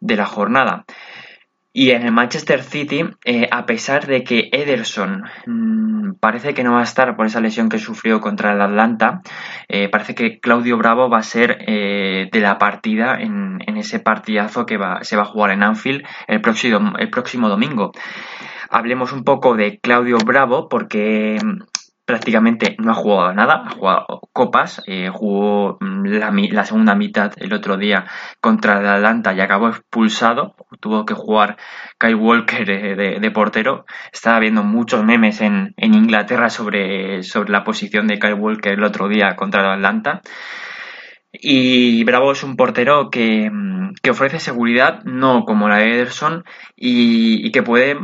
de 0.00 0.16
la 0.16 0.26
jornada. 0.26 0.84
Y 1.76 1.90
en 1.90 2.06
el 2.06 2.12
Manchester 2.12 2.62
City, 2.62 3.04
eh, 3.24 3.48
a 3.50 3.66
pesar 3.66 4.06
de 4.06 4.22
que 4.22 4.48
Ederson 4.52 5.24
mm, 5.44 6.12
parece 6.20 6.54
que 6.54 6.62
no 6.62 6.74
va 6.74 6.80
a 6.80 6.84
estar 6.84 7.16
por 7.16 7.26
esa 7.26 7.40
lesión 7.40 7.68
que 7.68 7.80
sufrió 7.80 8.20
contra 8.20 8.52
el 8.52 8.60
Atlanta, 8.60 9.22
eh, 9.68 9.88
parece 9.88 10.14
que 10.14 10.38
Claudio 10.38 10.78
Bravo 10.78 11.10
va 11.10 11.18
a 11.18 11.24
ser 11.24 11.58
eh, 11.66 12.28
de 12.30 12.40
la 12.40 12.58
partida 12.58 13.20
en, 13.20 13.60
ese 13.76 13.98
partidazo 13.98 14.66
que 14.66 14.78
se 15.02 15.16
va 15.16 15.22
a 15.22 15.26
jugar 15.26 15.50
en 15.50 15.64
Anfield 15.64 16.06
el 16.28 16.40
próximo, 16.40 16.92
el 16.96 17.10
próximo 17.10 17.48
domingo. 17.48 17.90
Hablemos 18.70 19.12
un 19.12 19.24
poco 19.24 19.56
de 19.56 19.80
Claudio 19.80 20.18
Bravo 20.18 20.68
porque 20.68 21.38
prácticamente 22.04 22.76
no 22.78 22.92
ha 22.92 22.94
jugado 22.94 23.32
nada, 23.32 23.64
ha 23.66 23.70
jugado 23.70 24.20
copas, 24.32 24.82
eh, 24.86 25.08
jugó 25.12 25.78
mm, 25.80 26.06
la, 26.52 26.64
segunda 26.64 26.94
mitad 26.94 27.32
el 27.36 27.52
otro 27.52 27.76
día 27.76 28.04
contra 28.40 28.80
el 28.80 28.86
Atlanta 28.86 29.32
y 29.32 29.40
acabó 29.40 29.68
expulsado, 29.68 30.54
tuvo 30.80 31.04
que 31.04 31.14
jugar 31.14 31.56
Kyle 31.98 32.14
Walker 32.14 32.66
de, 32.66 33.30
portero, 33.30 33.86
estaba 34.12 34.38
viendo 34.40 34.62
muchos 34.62 35.04
memes 35.04 35.40
en, 35.40 35.74
Inglaterra 35.76 36.50
sobre, 36.50 37.22
sobre 37.22 37.50
la 37.50 37.64
posición 37.64 38.06
de 38.06 38.18
Kyle 38.18 38.34
Walker 38.34 38.72
el 38.72 38.84
otro 38.84 39.08
día 39.08 39.36
contra 39.36 39.60
el 39.60 39.70
Atlanta. 39.70 40.22
Y 41.32 42.04
Bravo 42.04 42.32
es 42.32 42.44
un 42.44 42.56
portero 42.56 43.10
que, 43.10 43.50
mm, 43.50 43.94
ofrece 44.10 44.38
seguridad, 44.38 45.02
no 45.04 45.44
como 45.44 45.68
la 45.68 45.78
de 45.78 45.94
Ederson, 45.94 46.44
y 46.76 47.50
que 47.50 47.62
puede 47.62 47.96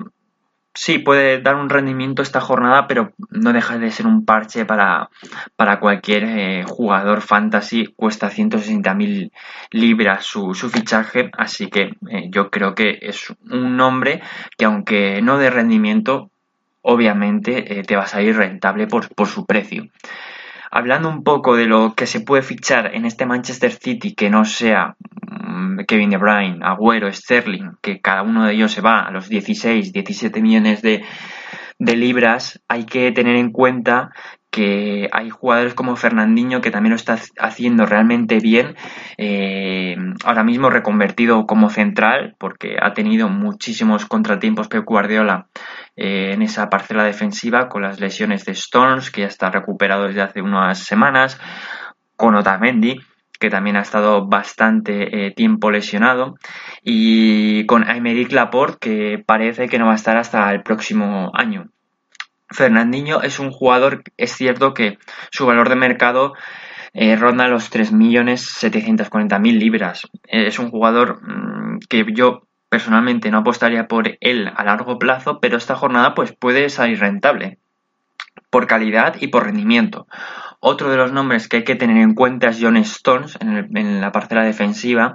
sí, 0.74 0.98
puede 0.98 1.40
dar 1.40 1.56
un 1.56 1.68
rendimiento 1.68 2.22
esta 2.22 2.40
jornada, 2.40 2.86
pero 2.86 3.12
no 3.30 3.52
deja 3.52 3.78
de 3.78 3.90
ser 3.90 4.06
un 4.06 4.24
parche 4.24 4.64
para, 4.64 5.10
para 5.56 5.80
cualquier 5.80 6.24
eh, 6.24 6.64
jugador 6.66 7.20
fantasy. 7.20 7.92
Cuesta 7.96 8.30
160.000 8.30 9.30
libras 9.70 10.24
su, 10.24 10.54
su, 10.54 10.70
fichaje, 10.70 11.30
así 11.36 11.68
que 11.68 11.92
eh, 12.10 12.28
yo 12.30 12.50
creo 12.50 12.74
que 12.74 12.98
es 13.02 13.32
un 13.50 13.76
nombre 13.76 14.22
que 14.56 14.64
aunque 14.64 15.20
no 15.22 15.38
de 15.38 15.50
rendimiento, 15.50 16.30
obviamente 16.82 17.78
eh, 17.78 17.82
te 17.82 17.96
vas 17.96 18.14
a 18.14 18.22
ir 18.22 18.36
rentable 18.36 18.86
por, 18.86 19.14
por 19.14 19.28
su 19.28 19.46
precio. 19.46 19.88
Hablando 20.70 21.08
un 21.08 21.24
poco 21.24 21.56
de 21.56 21.66
lo 21.66 21.94
que 21.94 22.06
se 22.06 22.20
puede 22.20 22.42
fichar 22.42 22.94
en 22.94 23.04
este 23.04 23.26
Manchester 23.26 23.72
City 23.72 24.14
que 24.14 24.30
no 24.30 24.44
sea 24.44 24.94
Kevin 25.86 26.10
De 26.10 26.16
Bruyne, 26.16 26.58
Agüero, 26.62 27.12
Sterling, 27.12 27.76
que 27.82 28.00
cada 28.00 28.22
uno 28.22 28.46
de 28.46 28.54
ellos 28.54 28.72
se 28.72 28.80
va 28.80 29.00
a 29.00 29.10
los 29.10 29.28
16, 29.28 29.92
17 29.92 30.42
millones 30.42 30.82
de, 30.82 31.04
de 31.78 31.96
libras, 31.96 32.62
hay 32.68 32.84
que 32.84 33.10
tener 33.12 33.36
en 33.36 33.52
cuenta 33.52 34.10
que 34.50 35.08
hay 35.12 35.30
jugadores 35.30 35.74
como 35.74 35.96
Fernandinho 35.96 36.60
que 36.60 36.70
también 36.70 36.90
lo 36.90 36.96
está 36.96 37.18
haciendo 37.38 37.86
realmente 37.86 38.40
bien, 38.40 38.74
eh, 39.16 39.96
ahora 40.24 40.42
mismo 40.42 40.70
reconvertido 40.70 41.46
como 41.46 41.70
central 41.70 42.34
porque 42.38 42.76
ha 42.80 42.92
tenido 42.92 43.28
muchísimos 43.28 44.06
contratiempos 44.06 44.68
Pep 44.68 44.84
Guardiola 44.84 45.46
eh, 45.96 46.32
en 46.32 46.42
esa 46.42 46.68
parcela 46.68 47.04
defensiva 47.04 47.68
con 47.68 47.82
las 47.82 48.00
lesiones 48.00 48.44
de 48.44 48.52
Stones 48.52 49.10
que 49.10 49.20
ya 49.22 49.28
está 49.28 49.50
recuperado 49.50 50.04
desde 50.08 50.22
hace 50.22 50.42
unas 50.42 50.78
semanas, 50.78 51.40
con 52.16 52.34
Otamendi 52.34 53.00
que 53.40 53.50
también 53.50 53.76
ha 53.76 53.80
estado 53.80 54.26
bastante 54.26 55.26
eh, 55.26 55.30
tiempo 55.32 55.70
lesionado, 55.70 56.36
y 56.84 57.66
con 57.66 57.88
Aymeric 57.88 58.30
Laporte, 58.32 58.78
que 58.80 59.24
parece 59.24 59.68
que 59.68 59.78
no 59.78 59.86
va 59.86 59.92
a 59.92 59.96
estar 59.96 60.16
hasta 60.16 60.52
el 60.52 60.62
próximo 60.62 61.32
año. 61.34 61.70
Fernandinho 62.50 63.22
es 63.22 63.38
un 63.38 63.50
jugador, 63.50 64.02
es 64.16 64.32
cierto 64.32 64.74
que 64.74 64.98
su 65.30 65.46
valor 65.46 65.68
de 65.68 65.76
mercado 65.76 66.34
eh, 66.92 67.16
ronda 67.16 67.48
los 67.48 67.72
3.740.000 67.72 69.58
libras. 69.58 70.02
es 70.24 70.58
un 70.58 70.70
jugador 70.70 71.20
mm, 71.22 71.78
que 71.88 72.04
yo 72.12 72.42
personalmente 72.68 73.30
no 73.30 73.38
apostaría 73.38 73.88
por 73.88 74.18
él 74.20 74.50
a 74.54 74.64
largo 74.64 74.98
plazo, 74.98 75.40
pero 75.40 75.56
esta 75.56 75.76
jornada 75.76 76.14
pues 76.14 76.32
puede 76.32 76.68
salir 76.68 77.00
rentable 77.00 77.58
por 78.50 78.66
calidad 78.66 79.16
y 79.20 79.28
por 79.28 79.44
rendimiento. 79.44 80.06
Otro 80.60 80.90
de 80.90 80.98
los 80.98 81.10
nombres 81.10 81.48
que 81.48 81.58
hay 81.58 81.64
que 81.64 81.74
tener 81.74 81.96
en 81.96 82.14
cuenta 82.14 82.48
es 82.48 82.58
John 82.60 82.76
Stones 82.76 83.38
en, 83.40 84.00
la 84.00 84.12
parcela 84.12 84.44
defensiva. 84.44 85.14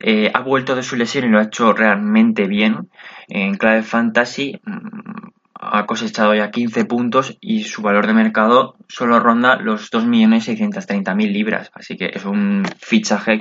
Eh, 0.00 0.30
ha 0.32 0.40
vuelto 0.40 0.74
de 0.74 0.82
su 0.82 0.96
lesión 0.96 1.26
y 1.26 1.28
lo 1.28 1.38
ha 1.38 1.44
hecho 1.44 1.74
realmente 1.74 2.48
bien. 2.48 2.88
En 3.28 3.56
clave 3.56 3.82
fantasy 3.82 4.58
mm, 4.64 5.28
ha 5.54 5.84
cosechado 5.84 6.34
ya 6.34 6.50
15 6.50 6.86
puntos 6.86 7.36
y 7.40 7.64
su 7.64 7.82
valor 7.82 8.06
de 8.06 8.14
mercado 8.14 8.76
solo 8.88 9.20
ronda 9.20 9.56
los 9.56 9.92
2.630.000 9.92 11.30
libras. 11.30 11.70
Así 11.74 11.98
que 11.98 12.06
es 12.06 12.24
un 12.24 12.64
fichaje 12.78 13.38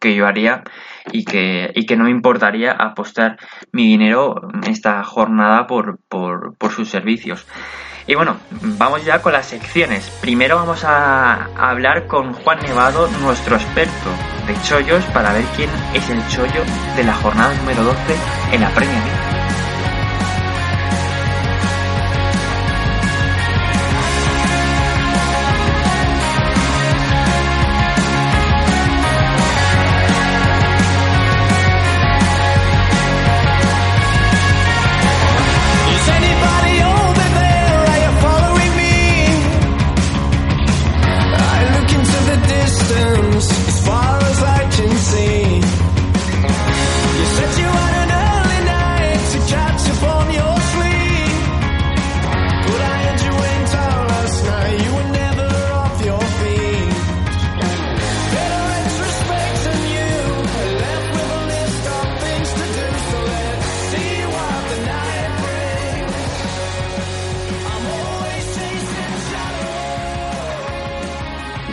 que, 0.00 0.16
yo 0.16 0.26
haría 0.26 0.64
y 1.12 1.24
que, 1.24 1.70
y 1.76 1.86
que 1.86 1.96
no 1.96 2.04
me 2.04 2.10
importaría 2.10 2.72
apostar 2.72 3.38
mi 3.70 3.86
dinero 3.86 4.50
esta 4.68 5.02
jornada 5.04 5.68
por, 5.68 6.00
por, 6.08 6.56
por 6.56 6.72
sus 6.72 6.88
servicios. 6.88 7.46
Y 8.06 8.14
bueno, 8.14 8.36
vamos 8.50 9.04
ya 9.04 9.20
con 9.22 9.32
las 9.32 9.46
secciones. 9.46 10.10
Primero 10.20 10.56
vamos 10.56 10.84
a 10.84 11.44
hablar 11.56 12.06
con 12.06 12.32
Juan 12.32 12.58
Nevado, 12.60 13.08
nuestro 13.22 13.56
experto 13.56 14.10
de 14.46 14.54
chollos, 14.62 15.04
para 15.06 15.32
ver 15.32 15.44
quién 15.56 15.70
es 15.94 16.08
el 16.10 16.26
chollo 16.28 16.64
de 16.96 17.04
la 17.04 17.14
jornada 17.14 17.54
número 17.54 17.84
12 17.84 17.98
en 18.52 18.60
la 18.60 18.70
Premier 18.70 18.98
League. 18.98 19.31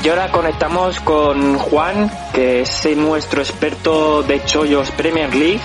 Y 0.09 0.11
ahora 0.11 0.31
conectamos 0.31 0.99
con 1.01 1.59
Juan, 1.59 2.11
que 2.33 2.61
es 2.61 2.97
nuestro 2.97 3.41
experto 3.43 4.23
de 4.23 4.43
chollos 4.43 4.89
Premier 4.89 5.35
League. 5.35 5.59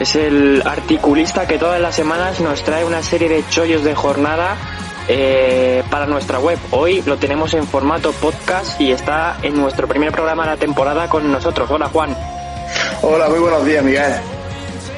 Es 0.00 0.16
el 0.16 0.62
articulista 0.64 1.46
que 1.46 1.58
todas 1.58 1.78
las 1.78 1.94
semanas 1.94 2.40
nos 2.40 2.62
trae 2.62 2.86
una 2.86 3.02
serie 3.02 3.28
de 3.28 3.44
chollos 3.50 3.84
de 3.84 3.94
jornada 3.94 4.56
eh, 5.08 5.82
para 5.90 6.06
nuestra 6.06 6.38
web. 6.38 6.58
Hoy 6.70 7.02
lo 7.04 7.18
tenemos 7.18 7.52
en 7.52 7.66
formato 7.66 8.12
podcast 8.12 8.80
y 8.80 8.92
está 8.92 9.36
en 9.42 9.58
nuestro 9.58 9.86
primer 9.86 10.10
programa 10.10 10.44
de 10.44 10.50
la 10.52 10.56
temporada 10.56 11.10
con 11.10 11.30
nosotros. 11.30 11.70
Hola 11.70 11.88
Juan. 11.88 12.16
Hola, 13.02 13.28
muy 13.28 13.40
buenos 13.40 13.62
días 13.66 13.84
Miguel. 13.84 14.14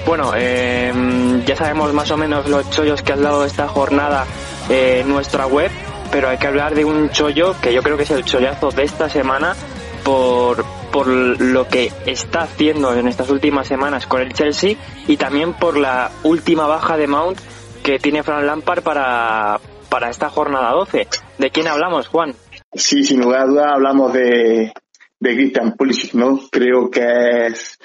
Bueno, 0.07 0.30
eh, 0.37 1.42
ya 1.44 1.57
sabemos 1.57 1.92
más 1.92 2.12
o 2.12 2.16
menos 2.16 2.48
los 2.48 2.70
chollos 2.70 3.02
que 3.02 3.12
has 3.12 3.20
dado 3.20 3.44
esta 3.44 3.66
jornada 3.66 4.24
en 4.68 5.09
nuestra 5.09 5.48
web 5.48 5.72
pero 6.14 6.29
hay 6.29 6.38
que 6.38 6.46
hablar 6.46 6.77
de 6.77 6.85
un 6.85 7.11
chollo 7.11 7.57
que 7.61 7.74
yo 7.74 7.83
creo 7.83 7.96
que 7.96 8.05
es 8.05 8.11
el 8.12 8.24
chollazo 8.24 8.70
de 8.70 8.85
esta 8.85 9.09
semana 9.09 9.57
por, 10.05 10.64
por 10.92 11.09
lo 11.09 11.66
que 11.66 11.90
está 12.07 12.42
haciendo 12.42 12.94
en 12.94 13.09
estas 13.09 13.31
últimas 13.31 13.66
semanas 13.66 14.07
con 14.07 14.20
el 14.22 14.33
Chelsea 14.33 14.77
y 15.09 15.16
también 15.16 15.55
por 15.55 15.77
la 15.77 16.12
última 16.22 16.68
baja 16.68 16.96
de 16.96 17.09
Mount 17.09 17.40
que 17.83 17.98
tiene 17.98 18.22
Fran 18.22 18.46
Lampard 18.46 18.85
para, 18.85 19.59
para 19.88 20.09
esta 20.09 20.31
jornada 20.31 20.70
12. 20.70 21.09
¿De 21.38 21.50
quién 21.50 21.66
hablamos, 21.66 22.07
Juan? 22.07 22.33
Sí, 22.72 23.03
sin 23.03 23.20
lugar 23.20 23.40
a 23.40 23.46
dudas 23.46 23.72
hablamos 23.72 24.12
de, 24.12 24.72
de 25.18 25.35
Christian 25.35 25.72
Pulisic, 25.72 26.14
¿no? 26.14 26.38
Creo 26.48 26.92
que 26.92 27.46
es 27.48 27.77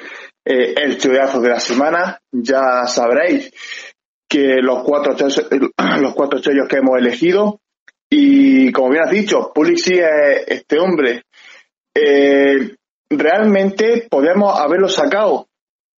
eh, 0.45 0.75
el 0.77 0.99
chollazo 0.99 1.41
de 1.41 1.49
la 1.49 1.59
semana. 1.59 2.21
Ya 2.31 2.85
sabréis 2.85 3.51
que 4.27 4.57
los 4.61 4.83
cuatro, 4.83 5.15
los 5.99 6.13
cuatro 6.13 6.39
chollos 6.39 6.67
que 6.69 6.77
hemos 6.77 6.95
elegido 6.99 7.59
y 8.09 8.71
como 8.71 8.89
bien 8.89 9.03
has 9.03 9.11
dicho, 9.11 9.51
Pulisic 9.53 9.99
es 9.99 10.43
este 10.47 10.79
hombre. 10.79 11.23
Eh, 11.93 12.75
realmente 13.09 14.07
podemos 14.09 14.59
haberlo 14.59 14.87
sacado 14.87 15.47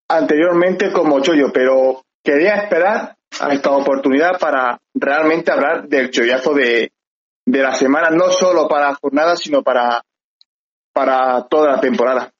anteriormente 0.10 0.92
como 0.92 1.22
chollo, 1.22 1.52
pero 1.54 2.04
quería 2.24 2.56
esperar 2.56 3.16
a 3.40 3.54
esta 3.54 3.72
oportunidad 3.72 4.38
para 4.40 4.78
realmente 4.94 5.52
hablar 5.52 5.88
del 5.88 6.12
chollazo 6.12 6.54
de, 6.54 6.92
de 7.46 7.60
la 7.62 7.74
semana, 7.74 8.10
no 8.10 8.30
solo 8.30 8.68
para 8.68 8.90
la 8.90 8.96
jornada, 8.96 9.38
sino 9.38 9.64
para, 9.64 10.04
para 10.94 11.48
toda 11.48 11.74
la 11.74 11.80
temporada. 11.80 12.32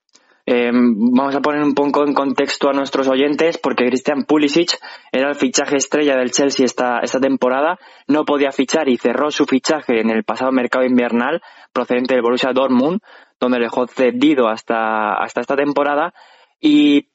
Eh, 0.54 0.70
vamos 0.74 1.34
a 1.34 1.40
poner 1.40 1.64
un 1.64 1.74
poco 1.74 2.06
en 2.06 2.14
contexto 2.14 2.68
a 2.68 2.74
nuestros 2.74 3.08
oyentes 3.08 3.58
porque 3.58 3.86
Christian 3.86 4.26
Pulisic 4.26 4.78
era 5.14 5.30
el 5.30 5.36
fichaje 5.36 5.78
estrella 5.78 6.18
del 6.18 6.32
Chelsea 6.32 6.66
esta, 6.66 7.00
esta 7.00 7.22
temporada, 7.22 7.80
no 8.08 8.26
podía 8.26 8.52
fichar 8.52 8.90
y 8.90 8.98
cerró 8.98 9.32
su 9.32 9.46
fichaje 9.46 10.02
en 10.02 10.10
el 10.10 10.26
pasado 10.26 10.52
mercado 10.52 10.84
invernal 10.84 11.42
procedente 11.72 12.16
del 12.16 12.22
Borussia 12.22 12.52
Dortmund, 12.52 13.00
donde 13.40 13.60
dejó 13.60 13.88
cedido 13.88 14.50
hasta, 14.50 15.14
hasta 15.14 15.40
esta 15.40 15.56
temporada. 15.56 16.14
Y 16.60 17.08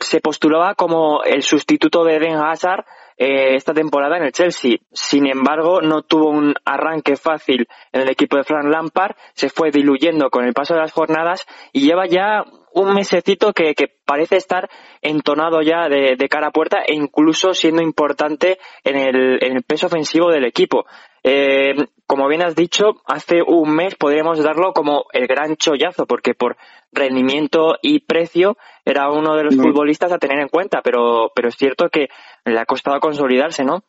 se 0.00 0.22
postulaba 0.22 0.74
como 0.74 1.22
el 1.24 1.42
sustituto 1.42 2.04
de 2.04 2.16
Eden 2.16 2.36
Hazard 2.36 2.86
eh, 3.18 3.56
esta 3.56 3.74
temporada 3.74 4.16
en 4.16 4.22
el 4.22 4.32
Chelsea. 4.32 4.76
Sin 4.92 5.26
embargo, 5.26 5.80
no 5.82 6.02
tuvo 6.02 6.30
un 6.30 6.54
arranque 6.64 7.16
fácil 7.16 7.66
en 7.92 8.02
el 8.02 8.10
equipo 8.10 8.36
de 8.36 8.44
Frank 8.44 8.66
Lampard, 8.66 9.16
se 9.34 9.48
fue 9.48 9.72
diluyendo 9.72 10.30
con 10.30 10.44
el 10.44 10.54
paso 10.54 10.74
de 10.74 10.80
las 10.80 10.92
jornadas 10.92 11.44
y 11.72 11.80
lleva 11.80 12.06
ya 12.06 12.44
un 12.72 12.94
mesecito 12.94 13.52
que, 13.52 13.74
parece 14.04 14.36
estar 14.36 14.70
entonado 15.02 15.60
ya 15.60 15.88
de, 15.88 16.16
cara 16.30 16.48
a 16.48 16.52
puerta 16.52 16.78
e 16.86 16.94
incluso 16.94 17.52
siendo 17.52 17.82
importante 17.82 18.58
en 18.84 18.96
el, 18.96 19.42
en 19.42 19.56
el 19.56 19.62
peso 19.64 19.88
ofensivo 19.88 20.30
del 20.30 20.44
equipo. 20.44 20.86
Eh, 21.30 21.74
como 22.06 22.26
bien 22.26 22.40
has 22.40 22.54
dicho, 22.54 23.02
hace 23.04 23.42
un 23.46 23.76
mes 23.76 23.94
podríamos 23.96 24.42
darlo 24.42 24.72
como 24.72 25.04
el 25.12 25.26
gran 25.26 25.56
chollazo, 25.56 26.06
porque 26.06 26.32
por 26.32 26.56
rendimiento 26.90 27.76
y 27.82 28.00
precio 28.00 28.56
era 28.82 29.10
uno 29.10 29.36
de 29.36 29.44
los 29.44 29.56
futbolistas 29.56 30.10
a 30.10 30.16
tener 30.16 30.38
en 30.38 30.48
cuenta, 30.48 30.80
pero, 30.82 31.30
pero 31.34 31.48
es 31.48 31.54
cierto 31.54 31.90
que 31.90 32.08
le 32.46 32.58
ha 32.58 32.64
costado 32.64 32.98
consolidarse, 32.98 33.62
¿no? 33.62 33.84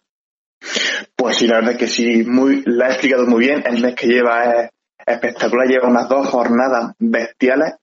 Pues 1.15 1.37
sí, 1.37 1.47
la 1.47 1.59
verdad 1.59 1.71
es 1.71 1.77
que 1.77 1.87
sí, 1.87 2.25
muy, 2.25 2.61
la 2.65 2.87
ha 2.87 2.89
explicado 2.89 3.25
muy 3.25 3.45
bien. 3.45 3.63
El 3.65 3.81
mes 3.81 3.95
que 3.95 4.07
lleva 4.07 4.43
es 4.43 4.71
espectacular, 5.05 5.65
lleva 5.65 5.87
unas 5.87 6.09
dos 6.09 6.27
jornadas 6.27 6.93
bestiales. 6.99 7.75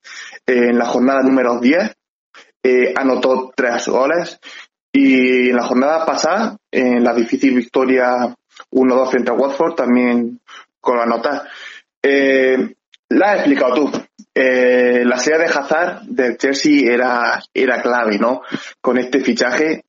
en 0.45 0.77
la 0.77 0.85
jornada 0.85 1.23
número 1.23 1.59
10 1.61 1.97
eh, 2.63 2.93
anotó 2.95 3.55
tres 3.57 3.89
goles 3.89 4.39
y 4.93 5.49
en 5.49 5.57
la 5.57 5.63
jornada 5.63 6.05
pasada, 6.05 6.59
en 6.71 7.03
la 7.03 7.15
difícil 7.15 7.55
victoria 7.55 8.35
1-2 8.71 9.11
frente 9.11 9.31
a 9.31 9.35
Watford, 9.35 9.75
también 9.75 10.41
con 10.81 10.99
la 10.99 11.07
nota. 11.07 11.49
Eh, 12.03 12.75
la 13.09 13.33
has 13.33 13.39
explicado 13.39 13.75
tú. 13.75 13.93
Eh, 14.35 15.03
la 15.05 15.19
serie 15.19 15.41
de 15.41 15.47
Hazard 15.47 16.03
del 16.03 16.37
Chelsea 16.37 16.93
era, 16.93 17.43
era 17.55 17.81
clave, 17.81 18.19
¿no? 18.19 18.43
Con 18.81 18.99
este 18.99 19.21
fichaje, 19.21 19.85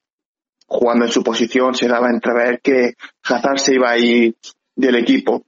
jugando 0.65 1.05
en 1.05 1.11
su 1.11 1.23
posición, 1.23 1.75
se 1.75 1.87
daba 1.87 2.07
a 2.07 2.13
entrever 2.13 2.61
que 2.61 2.93
Hazard 3.23 3.59
se 3.59 3.75
iba 3.75 3.89
a 3.89 3.97
ir 3.97 4.35
del 4.75 4.95
equipo. 4.95 5.43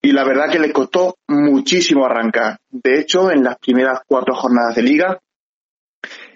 Y 0.00 0.12
la 0.12 0.24
verdad 0.24 0.50
que 0.50 0.58
le 0.58 0.72
costó 0.72 1.16
muchísimo 1.28 2.04
arrancar. 2.04 2.58
De 2.70 3.00
hecho, 3.00 3.30
en 3.30 3.42
las 3.42 3.58
primeras 3.58 4.00
cuatro 4.06 4.34
jornadas 4.34 4.76
de 4.76 4.82
liga, 4.82 5.18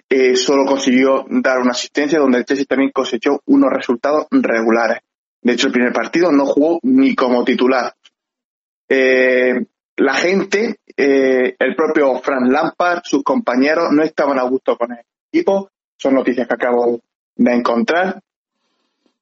eh, 0.09 0.35
solo 0.35 0.65
consiguió 0.65 1.25
dar 1.29 1.59
una 1.59 1.71
asistencia 1.71 2.17
donde 2.17 2.39
el 2.39 2.45
Chelsea 2.45 2.65
también 2.65 2.89
cosechó 2.91 3.41
unos 3.45 3.69
resultados 3.71 4.25
regulares. 4.31 5.01
De 5.41 5.53
hecho, 5.53 5.67
el 5.67 5.73
primer 5.73 5.93
partido 5.93 6.31
no 6.31 6.45
jugó 6.45 6.79
ni 6.83 7.15
como 7.15 7.43
titular. 7.43 7.93
Eh, 8.87 9.65
la 9.97 10.13
gente, 10.13 10.79
eh, 10.95 11.55
el 11.57 11.75
propio 11.75 12.19
Frank 12.19 12.49
Lampard, 12.49 13.01
sus 13.03 13.23
compañeros, 13.23 13.89
no 13.91 14.03
estaban 14.03 14.39
a 14.39 14.43
gusto 14.43 14.77
con 14.77 14.91
el 14.91 14.99
equipo. 15.31 15.69
Son 15.97 16.13
noticias 16.13 16.47
que 16.47 16.53
acabo 16.53 17.01
de 17.35 17.53
encontrar 17.53 18.21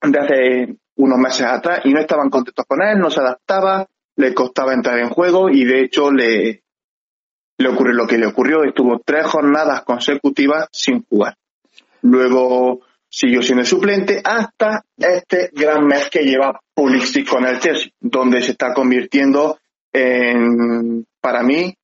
de 0.01 0.19
hace 0.19 0.75
unos 0.95 1.17
meses 1.19 1.45
atrás 1.45 1.81
y 1.83 1.93
no 1.93 1.99
estaban 1.99 2.29
contentos 2.29 2.65
con 2.67 2.81
él, 2.81 2.99
no 2.99 3.09
se 3.09 3.19
adaptaba, 3.19 3.87
le 4.15 4.33
costaba 4.33 4.73
entrar 4.73 4.99
en 4.99 5.09
juego 5.09 5.49
y 5.49 5.65
de 5.65 5.81
hecho 5.81 6.11
le, 6.11 6.63
le 7.57 7.69
ocurrió 7.69 7.93
lo 7.93 8.07
que 8.07 8.17
le 8.17 8.27
ocurrió. 8.27 8.63
Estuvo 8.63 8.99
tres 9.03 9.25
jornadas 9.25 9.83
consecutivas 9.83 10.67
sin 10.71 11.03
jugar. 11.03 11.35
Luego 12.01 12.81
siguió 13.09 13.41
siendo 13.41 13.65
suplente 13.65 14.21
hasta 14.23 14.83
este 14.97 15.49
gran 15.53 15.85
mes 15.85 16.09
que 16.09 16.23
lleva 16.23 16.59
Pulisic 16.73 17.27
con 17.27 17.45
el 17.45 17.59
Chelsea, 17.59 17.91
donde 17.99 18.41
se 18.41 18.51
está 18.51 18.73
convirtiendo 18.73 19.59
en, 19.91 21.05
para 21.19 21.43
mí 21.43 21.75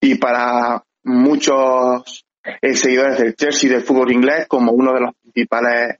y 0.00 0.16
para 0.16 0.82
muchos 1.04 2.24
eh, 2.60 2.74
seguidores 2.74 3.18
del 3.18 3.34
Chelsea 3.34 3.70
del 3.70 3.82
fútbol 3.82 4.12
inglés 4.12 4.46
como 4.48 4.72
uno 4.72 4.92
de 4.92 5.00
los 5.00 5.14
principales 5.14 5.98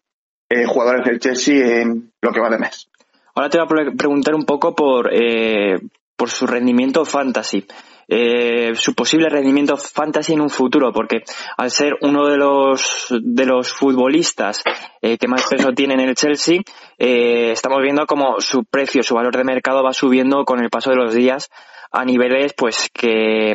eh, 0.48 0.66
jugadores 0.66 1.04
del 1.06 1.20
Chelsea 1.20 1.80
en 1.80 2.12
lo 2.20 2.32
que 2.32 2.40
va 2.40 2.50
de 2.50 2.58
mes. 2.58 2.88
Ahora 3.34 3.48
te 3.48 3.58
voy 3.58 3.66
a 3.66 3.96
preguntar 3.96 4.34
un 4.34 4.44
poco 4.44 4.74
por, 4.74 5.10
eh, 5.12 5.80
por 6.16 6.28
su 6.28 6.46
rendimiento 6.46 7.04
fantasy. 7.04 7.66
Eh, 8.08 8.74
su 8.74 8.94
posible 8.94 9.28
rendimiento 9.28 9.76
fantasy 9.76 10.34
en 10.34 10.40
un 10.40 10.50
futuro, 10.50 10.92
porque 10.92 11.22
al 11.56 11.70
ser 11.70 11.94
uno 12.00 12.28
de 12.28 12.36
los 12.36 13.06
de 13.10 13.46
los 13.46 13.72
futbolistas 13.72 14.62
eh, 15.00 15.16
que 15.18 15.28
más 15.28 15.46
peso 15.46 15.72
tiene 15.72 15.94
en 15.94 16.00
el 16.00 16.14
Chelsea, 16.14 16.60
eh, 16.98 17.52
estamos 17.52 17.80
viendo 17.80 18.06
como 18.06 18.40
su 18.40 18.64
precio, 18.64 19.02
su 19.02 19.14
valor 19.14 19.36
de 19.36 19.44
mercado 19.44 19.82
va 19.82 19.92
subiendo 19.92 20.44
con 20.44 20.60
el 20.60 20.70
paso 20.70 20.90
de 20.90 20.96
los 20.96 21.14
días 21.14 21.48
a 21.92 22.04
niveles 22.04 22.54
pues 22.54 22.90
que, 22.92 23.54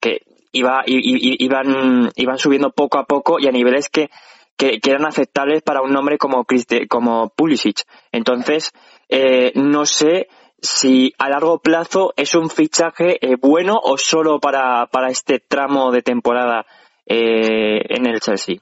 que 0.00 0.22
iba, 0.52 0.82
iban, 0.86 2.10
iban 2.16 2.38
subiendo 2.38 2.70
poco 2.70 2.98
a 2.98 3.04
poco 3.04 3.38
y 3.38 3.46
a 3.46 3.52
niveles 3.52 3.88
que, 3.88 4.10
que, 4.56 4.80
eran 4.84 5.06
aceptables 5.06 5.62
para 5.62 5.82
un 5.82 5.92
nombre 5.92 6.18
como, 6.18 6.44
como 6.88 7.28
Pulisic. 7.30 7.82
Entonces, 8.12 8.72
eh, 9.08 9.52
no 9.54 9.86
sé 9.86 10.28
si 10.60 11.12
a 11.18 11.28
largo 11.28 11.58
plazo 11.58 12.12
es 12.16 12.34
un 12.34 12.50
fichaje 12.50 13.18
eh, 13.20 13.36
bueno 13.40 13.78
o 13.82 13.98
solo 13.98 14.40
para, 14.40 14.86
para 14.86 15.10
este 15.10 15.38
tramo 15.38 15.90
de 15.92 16.02
temporada 16.02 16.66
eh, 17.04 17.80
en 17.88 18.06
el 18.06 18.20
Chelsea. 18.20 18.56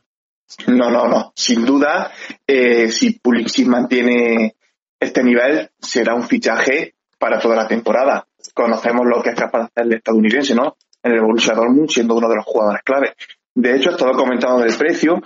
No, 0.66 0.90
no, 0.90 1.08
no. 1.08 1.32
Sin 1.34 1.64
duda, 1.64 2.12
eh, 2.46 2.88
si 2.88 3.18
Pulisic 3.18 3.66
mantiene 3.66 4.56
este 5.00 5.22
nivel, 5.22 5.70
será 5.80 6.14
un 6.14 6.24
fichaje 6.24 6.94
para 7.18 7.38
toda 7.38 7.56
la 7.56 7.66
temporada. 7.66 8.26
Conocemos 8.52 9.06
lo 9.06 9.22
que 9.22 9.30
es 9.30 9.36
capaz 9.36 9.60
de 9.60 9.64
hacer 9.64 9.86
el 9.86 9.92
estadounidense, 9.94 10.54
¿no? 10.54 10.76
En 11.02 11.12
el 11.12 11.20
Borussia 11.20 11.54
Dortmund, 11.54 11.88
siendo 11.88 12.14
uno 12.14 12.28
de 12.28 12.36
los 12.36 12.44
jugadores 12.44 12.82
clave. 12.84 13.14
De 13.54 13.76
hecho, 13.76 13.90
estaba 13.90 14.12
comentando 14.12 14.60
del 14.60 14.76
precio. 14.76 15.20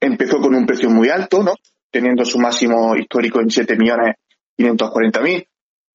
empezó 0.00 0.38
con 0.40 0.54
un 0.54 0.66
precio 0.66 0.90
muy 0.90 1.08
alto, 1.08 1.42
¿no? 1.42 1.54
Teniendo 1.90 2.24
su 2.24 2.38
máximo 2.38 2.96
histórico 2.96 3.40
en 3.40 3.50
7 3.50 3.76
millones 3.76 4.16
540.000. 4.58 5.46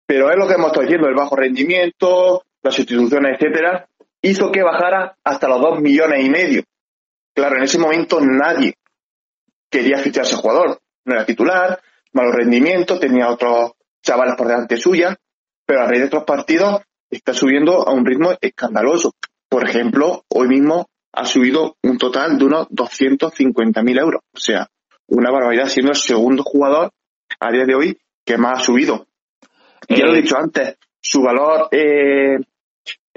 Pero 0.08 0.30
es 0.30 0.38
lo 0.38 0.48
que 0.48 0.54
hemos 0.54 0.68
estado 0.68 0.84
diciendo, 0.84 1.08
el 1.08 1.16
bajo 1.16 1.36
rendimiento, 1.36 2.44
las 2.62 2.78
instituciones, 2.78 3.34
etcétera, 3.34 3.88
hizo 4.22 4.52
que 4.52 4.64
bajara 4.64 5.18
hasta 5.24 5.48
los 5.48 5.62
2 5.62 5.82
millones 5.82 6.24
y 6.24 6.30
medio. 6.30 6.64
Claro, 7.34 7.58
en 7.58 7.64
ese 7.64 7.80
momento 7.80 8.20
nadie 8.22 8.76
quería 9.70 9.98
fichar 9.98 10.26
a 10.26 10.38
jugador. 10.38 10.80
No 11.06 11.14
era 11.14 11.26
titular, 11.26 11.82
malo 12.14 12.32
rendimiento, 12.32 13.00
tenía 13.00 13.30
otros 13.30 13.74
chavales 14.02 14.36
por 14.36 14.48
delante 14.48 14.78
suya, 14.78 15.16
pero 15.66 15.82
a 15.82 15.86
raíz 15.88 16.02
de 16.02 16.08
otros 16.08 16.24
partidos 16.24 16.82
está 17.10 17.34
subiendo 17.34 17.88
a 17.88 17.94
un 17.94 18.06
ritmo 18.06 18.34
escandaloso. 18.40 19.14
Por 19.50 19.68
ejemplo, 19.68 20.24
hoy 20.30 20.48
mismo 20.48 20.88
ha 21.14 21.26
subido 21.26 21.78
un 21.84 21.98
total 21.98 22.38
de 22.38 22.46
unos 22.46 22.68
250.000 22.70 24.00
euros. 24.00 24.22
O 24.34 24.40
sea, 24.40 24.68
una 25.08 25.32
barbaridad, 25.32 25.68
siendo 25.68 25.92
el 25.92 25.98
segundo 25.98 26.44
jugador 26.44 26.92
a 27.40 27.52
día 27.52 27.66
de 27.66 27.76
hoy 27.76 27.98
que 28.26 28.38
más 28.38 28.60
ha 28.60 28.64
subido. 28.64 29.08
Ya 29.88 30.06
lo 30.06 30.14
he 30.14 30.20
eh, 30.20 30.22
dicho 30.22 30.36
antes, 30.38 30.78
su 31.00 31.22
valor 31.22 31.70
eh, 31.72 32.38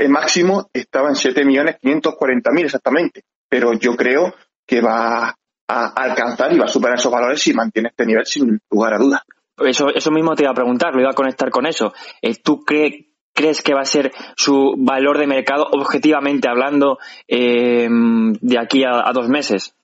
máximo 0.09 0.69
estaba 0.73 1.09
en 1.09 1.15
7.540.000 1.15 2.65
exactamente, 2.65 3.25
pero 3.49 3.73
yo 3.73 3.97
creo 3.97 4.35
que 4.67 4.81
va 4.81 5.35
a 5.71 5.87
alcanzar 5.97 6.53
y 6.53 6.59
va 6.59 6.67
a 6.67 6.69
superar 6.69 6.99
esos 6.99 7.13
valores 7.13 7.41
si 7.41 7.55
mantiene 7.55 7.89
este 7.89 8.07
nivel 8.07 8.27
sin 8.27 8.61
lugar 8.71 8.95
a 8.95 8.99
dudas. 8.99 9.23
Eso, 9.59 9.89
eso 9.89 10.11
mismo 10.11 10.37
te 10.37 10.45
iba 10.45 10.53
a 10.53 10.55
preguntar, 10.55 10.95
lo 10.95 11.01
iba 11.01 11.11
a 11.11 11.15
conectar 11.15 11.51
con 11.51 11.67
eso. 11.67 11.93
Eh, 12.23 12.37
¿Tú 12.37 12.65
crees 12.65 13.63
que 13.63 13.75
va 13.75 13.81
a 13.81 13.87
ser 13.87 14.13
su 14.37 14.75
valor 14.77 15.19
de 15.19 15.27
mercado 15.27 15.67
objetivamente 15.73 16.49
hablando 16.49 16.99
de 17.29 18.59
aquí 18.59 18.85
a, 18.85 19.09
a, 19.09 19.13
dos 19.13 19.29
meses? 19.29 19.75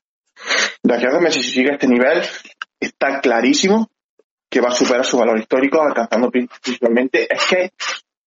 De 0.83 0.95
aquí 0.95 1.07
a 1.07 1.11
dos 1.11 1.23
meses, 1.23 1.45
si 1.45 1.51
sigue 1.51 1.73
este 1.73 1.89
nivel, 1.89 2.23
está 2.79 3.21
clarísimo 3.21 3.89
que 4.55 4.61
va 4.61 4.69
a 4.69 4.73
superar 4.73 5.05
su 5.05 5.19
valor 5.19 5.37
histórico, 5.37 5.83
alcanzando 5.83 6.31
principalmente, 6.31 7.27
es 7.29 7.45
que 7.45 7.73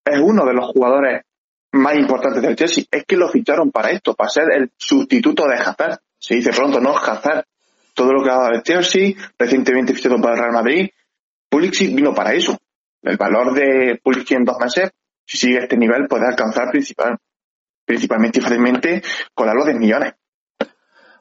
es 0.04 0.20
uno 0.20 0.46
de 0.46 0.54
los 0.54 0.66
jugadores 0.74 1.22
más 1.72 1.96
importantes 1.96 2.42
del 2.42 2.54
Chelsea. 2.54 2.84
Es 2.92 3.06
que 3.06 3.16
lo 3.16 3.30
ficharon 3.30 3.72
para 3.72 3.92
esto, 3.92 4.14
para 4.14 4.30
ser 4.30 4.52
el 4.54 4.70
sustituto 4.76 5.48
de 5.48 5.56
Hazard. 5.56 6.00
Se 6.20 6.36
dice 6.36 6.50
pronto, 6.50 6.82
¿no? 6.82 6.98
Hazard. 6.98 7.46
Todo 7.94 8.12
lo 8.12 8.22
que 8.22 8.30
ha 8.30 8.36
dado 8.36 8.56
el 8.56 8.62
Chelsea, 8.62 9.14
recientemente 9.40 9.94
fichado 9.94 10.18
para 10.18 10.34
el 10.34 10.42
Real 10.42 10.52
Madrid. 10.52 10.90
Pulisic 11.50 11.96
vino 11.96 12.14
para 12.14 12.34
eso. 12.34 12.58
El 13.04 13.16
valor 13.16 13.54
de 13.54 13.98
Pulisic 14.04 14.32
en 14.32 14.44
dos 14.44 14.58
meses, 14.60 14.92
si 15.26 15.38
sigue 15.38 15.60
este 15.60 15.78
nivel, 15.78 16.10
puede 16.10 16.28
alcanzar 16.28 16.70
principal, 16.72 17.18
principalmente 17.86 18.40
y 18.40 18.42
fácilmente 18.42 19.02
con 19.34 19.48
algo 19.48 19.64
de 19.64 19.76
millones. 19.76 20.14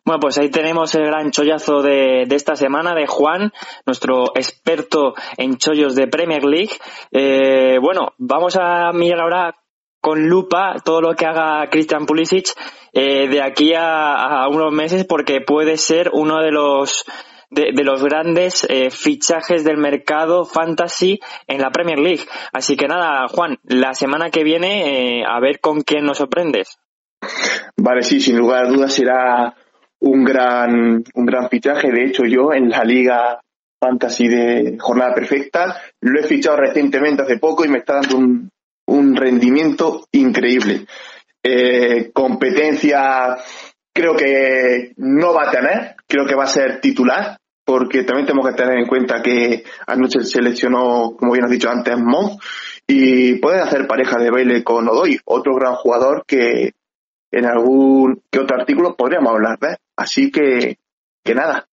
Bueno, 0.06 0.20
pues 0.20 0.38
ahí 0.38 0.50
tenemos 0.50 0.94
el 0.94 1.04
gran 1.04 1.32
chollazo 1.32 1.82
de, 1.82 2.22
esta 2.30 2.54
semana 2.54 2.94
de 2.94 3.08
Juan, 3.08 3.52
nuestro 3.86 4.26
experto 4.36 5.14
en 5.36 5.56
chollos 5.56 5.96
de 5.96 6.06
Premier 6.06 6.44
League. 6.44 6.70
Eh, 7.10 7.80
bueno, 7.82 8.12
vamos 8.16 8.56
a 8.56 8.92
mirar 8.92 9.22
ahora 9.22 9.56
con 10.00 10.28
lupa 10.28 10.76
todo 10.84 11.00
lo 11.00 11.16
que 11.16 11.26
haga 11.26 11.68
Christian 11.70 12.06
Pulisic 12.06 12.50
eh, 12.92 13.26
de 13.26 13.42
aquí 13.42 13.72
a, 13.76 14.46
unos 14.48 14.72
meses 14.72 15.04
porque 15.04 15.40
puede 15.40 15.76
ser 15.76 16.10
uno 16.12 16.40
de 16.40 16.52
los 16.52 17.04
de, 17.50 17.72
los 17.82 18.00
grandes 18.00 18.64
eh, 18.70 18.90
fichajes 18.90 19.64
del 19.64 19.76
mercado 19.76 20.44
fantasy 20.44 21.18
en 21.48 21.60
la 21.60 21.72
Premier 21.72 21.98
League. 21.98 22.22
Así 22.52 22.76
que 22.76 22.86
nada, 22.86 23.26
Juan, 23.26 23.58
la 23.64 23.92
semana 23.92 24.30
que 24.30 24.44
viene 24.44 25.24
a 25.26 25.40
ver 25.40 25.58
con 25.58 25.80
quién 25.80 26.04
nos 26.04 26.18
sorprendes. 26.18 26.78
Vale, 27.76 28.04
sí, 28.04 28.20
sin 28.20 28.38
lugar 28.38 28.66
a 28.66 28.68
dudas 28.68 28.92
será 28.92 29.56
un 30.00 30.24
gran, 30.24 31.04
un 31.14 31.26
gran 31.26 31.48
fichaje. 31.48 31.90
De 31.90 32.04
hecho, 32.04 32.24
yo 32.24 32.52
en 32.52 32.68
la 32.68 32.84
liga 32.84 33.40
fantasy 33.80 34.28
de 34.28 34.76
jornada 34.78 35.14
perfecta 35.14 35.80
lo 36.00 36.20
he 36.20 36.24
fichado 36.24 36.56
recientemente 36.56 37.22
hace 37.22 37.38
poco 37.38 37.64
y 37.64 37.68
me 37.68 37.78
está 37.78 37.94
dando 37.94 38.16
un, 38.16 38.50
un 38.86 39.16
rendimiento 39.16 40.06
increíble. 40.12 40.86
Eh, 41.42 42.10
competencia 42.12 43.36
creo 43.94 44.14
que 44.14 44.92
no 44.96 45.32
va 45.32 45.48
a 45.48 45.50
tener, 45.50 45.96
creo 46.06 46.26
que 46.26 46.34
va 46.34 46.44
a 46.44 46.48
ser 46.48 46.80
titular, 46.80 47.38
porque 47.64 48.04
también 48.04 48.26
tenemos 48.26 48.46
que 48.48 48.54
tener 48.54 48.78
en 48.78 48.86
cuenta 48.86 49.22
que 49.22 49.64
anoche 49.86 50.20
seleccionó, 50.22 51.16
como 51.18 51.32
bien 51.32 51.44
has 51.44 51.50
dicho 51.50 51.70
antes, 51.70 51.96
Mon, 51.96 52.38
y 52.86 53.36
puede 53.36 53.60
hacer 53.60 53.86
pareja 53.86 54.18
de 54.18 54.30
baile 54.30 54.62
con 54.62 54.88
Odoy, 54.88 55.18
otro 55.24 55.54
gran 55.56 55.74
jugador 55.74 56.24
que 56.26 56.72
en 57.30 57.46
algún 57.46 58.22
que 58.30 58.40
otro 58.40 58.56
artículo 58.56 58.96
podríamos 58.96 59.32
hablar 59.32 59.58
de. 59.58 59.76
Así 59.96 60.30
que, 60.30 60.78
que 61.24 61.34
nada. 61.34 61.66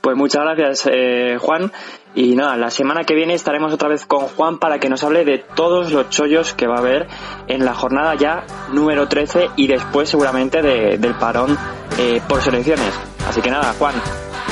Pues 0.00 0.16
muchas 0.18 0.42
gracias, 0.42 0.86
eh, 0.92 1.38
Juan. 1.40 1.72
Y 2.14 2.36
nada, 2.36 2.56
la 2.58 2.70
semana 2.70 3.04
que 3.04 3.14
viene 3.14 3.32
estaremos 3.32 3.72
otra 3.72 3.88
vez 3.88 4.04
con 4.04 4.26
Juan 4.26 4.58
para 4.58 4.78
que 4.78 4.90
nos 4.90 5.02
hable 5.02 5.24
de 5.24 5.38
todos 5.38 5.92
los 5.92 6.10
chollos 6.10 6.52
que 6.52 6.66
va 6.66 6.76
a 6.76 6.80
haber 6.80 7.08
en 7.48 7.64
la 7.64 7.74
jornada 7.74 8.14
ya 8.14 8.44
número 8.70 9.08
13 9.08 9.48
y 9.56 9.66
después 9.66 10.10
seguramente 10.10 10.60
del 10.60 11.14
parón 11.14 11.56
eh, 11.98 12.20
por 12.28 12.42
selecciones. 12.42 12.92
Así 13.26 13.40
que 13.40 13.50
nada, 13.50 13.72
Juan, 13.78 13.94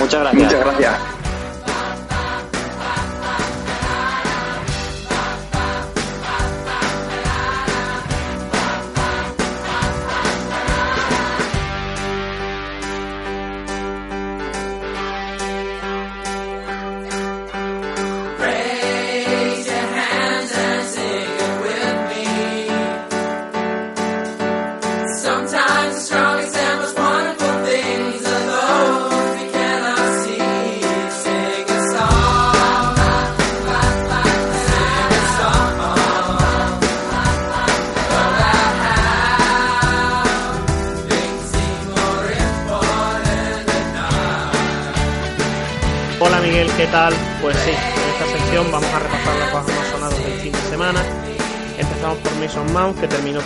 muchas 0.00 0.22
gracias. 0.22 0.44
Muchas 0.44 0.64
gracias. 0.64 1.21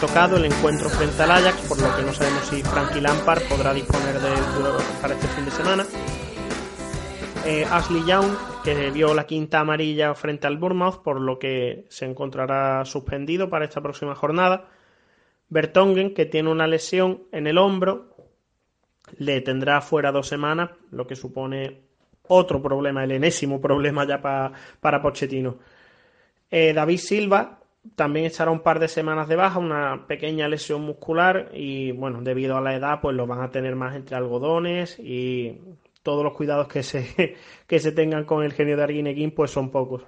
Tocado 0.01 0.37
el 0.37 0.45
encuentro 0.45 0.89
frente 0.91 1.23
al 1.23 1.31
Ajax, 1.31 1.69
por 1.69 1.81
lo 1.81 1.97
que 1.97 2.03
no 2.03 2.13
sabemos 2.13 2.45
si 2.47 2.63
Frankie 2.63 3.01
Lampard 3.01 3.43
podrá 3.49 3.73
disponer 3.73 4.21
de 4.21 4.29
él 4.29 4.41
para 5.01 5.15
este 5.15 5.27
fin 5.29 5.45
de 5.45 5.51
semana. 5.51 5.87
Eh, 7.47 7.65
Ashley 7.71 8.05
Young, 8.05 8.27
que 8.63 8.91
vio 8.91 9.15
la 9.15 9.27
quinta 9.27 9.61
amarilla 9.61 10.15
frente 10.15 10.47
al 10.47 10.59
Bournemouth, 10.59 11.03
por 11.03 11.21
lo 11.21 11.39
que 11.39 11.87
se 11.89 12.05
encontrará 12.05 12.85
suspendido 12.85 13.49
para 13.49 13.65
esta 13.65 13.81
próxima 13.81 14.15
jornada. 14.15 14.69
Bertongen, 15.49 16.13
que 16.13 16.27
tiene 16.27 16.51
una 16.51 16.67
lesión 16.67 17.23
en 17.33 17.47
el 17.47 17.57
hombro, 17.57 18.17
le 19.17 19.41
tendrá 19.41 19.81
fuera 19.81 20.13
dos 20.13 20.29
semanas, 20.29 20.71
lo 20.91 21.07
que 21.07 21.17
supone 21.17 21.83
otro 22.29 22.61
problema, 22.61 23.05
el 23.05 23.13
enésimo 23.13 23.61
problema 23.61 24.07
ya 24.07 24.21
para 24.21 25.01
Pochettino. 25.01 25.57
Eh, 26.51 26.73
David 26.75 26.99
Silva 26.99 27.61
también 27.95 28.27
estará 28.27 28.51
un 28.51 28.61
par 28.61 28.81
de 28.81 28.89
semanas 28.89 29.29
de 29.29 29.37
baja, 29.37 29.59
una 29.59 30.07
pequeña 30.07 30.49
lesión 30.49 30.83
muscular 30.83 31.51
y 31.55 31.93
bueno, 31.93 32.23
debido 32.23 32.57
a 32.57 32.61
la 32.61 32.75
edad 32.75 33.01
pues 33.01 33.15
lo 33.15 33.27
van 33.27 33.43
a 33.43 33.51
tener 33.51 33.77
más 33.77 33.95
entre 33.95 34.17
algodones 34.17 34.99
y 34.99 35.61
todos 36.03 36.25
los 36.25 36.35
cuidados 36.35 36.69
que 36.69 36.83
se, 36.83 37.37
que 37.67 37.79
se 37.79 37.93
tengan 37.93 38.25
con 38.25 38.43
el 38.45 38.53
genio 38.53 38.77
de 38.77 38.83
Arguineguín 38.83 39.31
pues 39.33 39.51
son 39.51 39.71
pocos. 39.71 40.03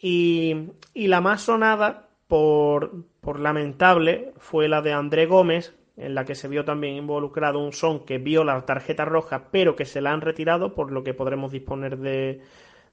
Y, 0.00 0.70
y 0.94 1.08
la 1.08 1.20
más 1.20 1.42
sonada 1.42 2.08
por, 2.28 3.04
por 3.20 3.40
lamentable 3.40 4.32
fue 4.36 4.68
la 4.68 4.82
de 4.82 4.92
André 4.92 5.26
Gómez, 5.26 5.74
en 5.96 6.14
la 6.14 6.24
que 6.24 6.36
se 6.36 6.46
vio 6.46 6.64
también 6.64 6.94
involucrado 6.94 7.58
un 7.58 7.72
son 7.72 8.04
que 8.04 8.18
vio 8.18 8.44
la 8.44 8.64
tarjeta 8.64 9.04
roja, 9.04 9.48
pero 9.50 9.74
que 9.74 9.84
se 9.84 10.00
la 10.00 10.12
han 10.12 10.20
retirado, 10.20 10.74
por 10.74 10.92
lo 10.92 11.02
que 11.02 11.14
podremos 11.14 11.50
disponer 11.50 11.98
de, 11.98 12.42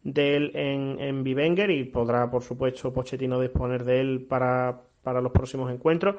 de 0.05 0.35
él 0.35 0.51
en, 0.53 0.97
en 0.99 1.23
Bivenger 1.23 1.71
y 1.71 1.83
podrá, 1.83 2.29
por 2.29 2.43
supuesto, 2.43 2.93
Pochettino 2.93 3.41
disponer 3.41 3.83
de 3.83 3.99
él 3.99 4.25
para, 4.29 4.83
para 5.01 5.19
los 5.19 5.31
próximos 5.31 5.71
encuentros. 5.71 6.17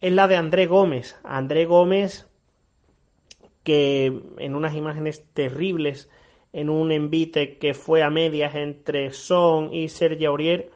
Es 0.00 0.12
la 0.12 0.28
de 0.28 0.36
André 0.36 0.66
Gómez. 0.66 1.16
André 1.24 1.64
Gómez, 1.64 2.28
que 3.62 4.12
en 4.38 4.54
unas 4.54 4.74
imágenes 4.74 5.24
terribles, 5.32 6.10
en 6.52 6.68
un 6.68 6.92
envite 6.92 7.56
que 7.56 7.72
fue 7.72 8.02
a 8.02 8.10
medias 8.10 8.54
entre 8.54 9.10
Son 9.12 9.72
y 9.72 9.88
Sergio 9.88 10.28
Aurier, 10.28 10.70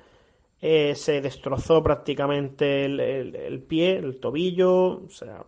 eh, 0.63 0.95
se 0.95 1.21
destrozó 1.21 1.83
prácticamente 1.83 2.87
el, 2.87 3.63
pie, 3.69 3.99
el 3.99 4.19
tobillo, 4.19 5.05
o 5.05 5.11
sea, 5.11 5.45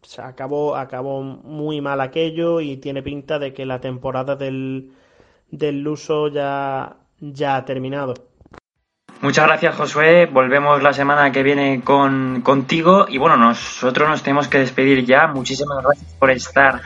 se 0.00 0.22
acabó, 0.22 0.74
acabó 0.74 1.22
muy 1.22 1.82
mal 1.82 2.00
aquello 2.00 2.62
y 2.62 2.78
tiene 2.78 3.02
pinta 3.02 3.38
de 3.38 3.52
que 3.52 3.66
la 3.66 3.80
temporada 3.80 4.36
del, 4.36 4.90
del 5.50 5.86
uso 5.86 6.28
ya, 6.28 6.96
ya 7.20 7.64
terminado. 7.64 8.14
Muchas 9.22 9.46
gracias 9.46 9.76
Josué, 9.76 10.24
volvemos 10.24 10.82
la 10.82 10.94
semana 10.94 11.30
que 11.30 11.42
viene 11.42 11.82
con, 11.84 12.40
contigo 12.40 13.04
y 13.06 13.18
bueno, 13.18 13.36
nosotros 13.36 14.08
nos 14.08 14.22
tenemos 14.22 14.48
que 14.48 14.58
despedir 14.58 15.04
ya. 15.04 15.26
Muchísimas 15.26 15.82
gracias 15.82 16.14
por 16.14 16.30
estar 16.30 16.80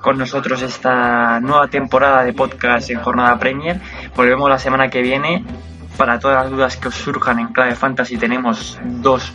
con 0.00 0.16
nosotros 0.16 0.62
esta 0.62 1.38
nueva 1.40 1.68
temporada 1.68 2.24
de 2.24 2.32
podcast 2.32 2.88
en 2.88 3.00
Jornada 3.00 3.38
Premier. 3.38 3.78
Volvemos 4.14 4.48
la 4.48 4.58
semana 4.58 4.88
que 4.88 5.02
viene 5.02 5.44
para 5.98 6.18
todas 6.18 6.44
las 6.44 6.50
dudas 6.50 6.76
que 6.78 6.88
os 6.88 6.94
surjan 6.94 7.40
en 7.40 7.48
clave 7.48 7.74
fantasy 7.74 8.16
tenemos 8.16 8.78
dos 8.84 9.32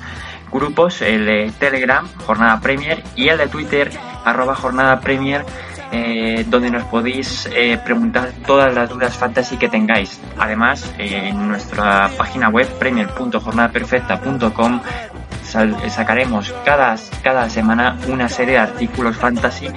grupos, 0.51 1.01
el 1.01 1.25
de 1.25 1.51
Telegram, 1.59 2.07
Jornada 2.25 2.59
Premier, 2.59 3.03
y 3.15 3.29
el 3.29 3.37
de 3.37 3.47
Twitter, 3.47 3.91
arroba 4.25 4.55
Jornada 4.55 4.99
Premier, 4.99 5.45
eh, 5.91 6.45
donde 6.47 6.71
nos 6.71 6.83
podéis 6.85 7.47
eh, 7.53 7.77
preguntar 7.83 8.31
todas 8.45 8.73
las 8.73 8.89
dudas 8.89 9.17
fantasy 9.17 9.57
que 9.57 9.67
tengáis. 9.69 10.19
Además, 10.37 10.91
eh, 10.97 11.29
en 11.29 11.47
nuestra 11.47 12.09
página 12.17 12.49
web 12.49 12.67
premier.jornadaperfecta.com 12.79 14.81
sacaremos 15.89 16.53
cada, 16.63 16.95
cada 17.21 17.49
semana 17.49 17.97
una 18.07 18.29
serie 18.29 18.53
de 18.53 18.59
artículos 18.59 19.17
fantasy 19.17 19.67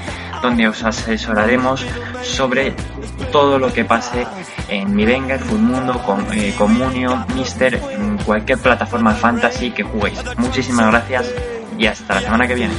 donde 0.41 0.69
os 0.69 0.85
asesoraremos 0.85 1.85
sobre 2.23 2.77
todo 3.33 3.59
lo 3.59 3.73
que 3.73 3.85
pase 3.85 4.25
en 4.69 4.95
Mi 4.95 5.05
Venga, 5.05 5.39
Full 5.39 5.59
Mundo, 5.59 6.01
eh, 6.33 6.55
Comunio, 6.57 7.25
Mister, 7.35 7.81
cualquier 8.25 8.59
plataforma 8.59 9.15
fantasy 9.15 9.71
que 9.71 9.83
juguéis. 9.83 10.23
Muchísimas 10.37 10.91
gracias 10.91 11.33
y 11.79 11.87
hasta 11.87 12.15
la 12.15 12.21
semana 12.21 12.47
que 12.47 12.55
viene. 12.55 12.75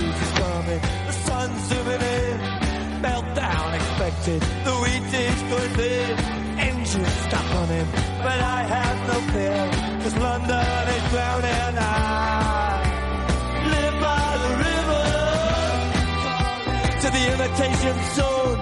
Imitation 17.36 17.98
zone. 18.16 18.60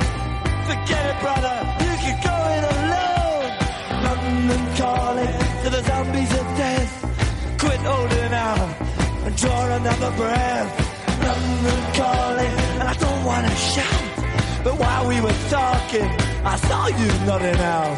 Forget 0.70 1.04
it, 1.12 1.18
brother. 1.22 1.56
You 1.86 1.94
can 2.04 2.18
go 2.28 2.36
it 2.56 2.64
alone. 2.76 3.50
London 4.08 4.64
calling 4.78 5.34
to 5.64 5.68
the 5.76 5.82
zombies 5.90 6.32
of 6.40 6.46
death. 6.62 6.92
Quit 7.60 7.82
holding 7.92 8.34
out 8.34 8.70
and 9.26 9.36
draw 9.38 9.62
another 9.80 10.12
breath. 10.18 10.70
London 11.30 11.82
calling, 12.02 12.54
and 12.74 12.84
I 12.84 12.94
don't 13.06 13.24
want 13.24 13.48
to 13.48 13.56
shout. 13.56 14.04
But 14.64 14.76
while 14.80 15.08
we 15.08 15.22
were 15.22 15.40
talking, 15.50 16.10
I 16.54 16.56
saw 16.68 16.88
you 16.88 17.10
nodding 17.28 17.62
out. 17.78 17.96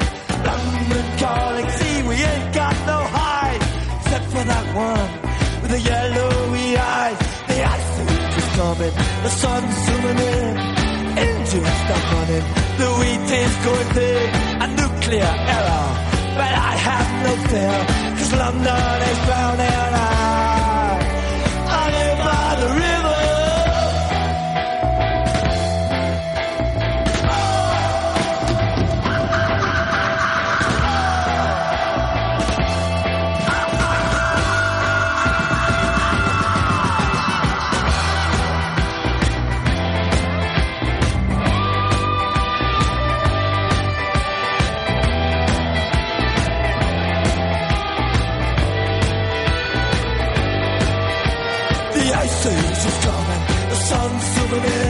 London 0.50 1.08
calling, 1.18 1.70
see 1.70 2.04
we 2.04 2.16
ain't 2.16 2.54
got 2.54 2.76
no 2.86 3.16
except 3.16 3.25
for 4.36 4.44
that 4.44 4.68
one 4.76 5.12
with 5.62 5.72
the 5.76 5.82
yellowy 5.92 6.68
eyes. 6.78 7.20
The 7.50 7.58
ice 7.78 7.94
is 8.42 8.48
coming, 8.60 8.96
the 9.26 9.32
sun's 9.42 9.76
zooming 9.86 10.20
in 10.32 10.54
engine 11.26 11.70
stuck 11.82 12.04
running. 12.14 12.46
The 12.82 12.90
wheat 13.00 13.30
is 13.44 13.56
going 13.66 13.90
big, 14.00 14.28
a 14.66 14.68
nuclear 14.82 15.34
error. 15.56 15.88
But 16.40 16.54
I 16.70 16.74
have 16.88 17.10
no 17.26 17.34
fear, 17.50 17.78
cause 18.18 18.34
London 18.44 18.98
is 19.12 19.20
drowning. 19.26 19.94
I, 20.04 20.25
over 54.46 54.60
there. 54.60 54.85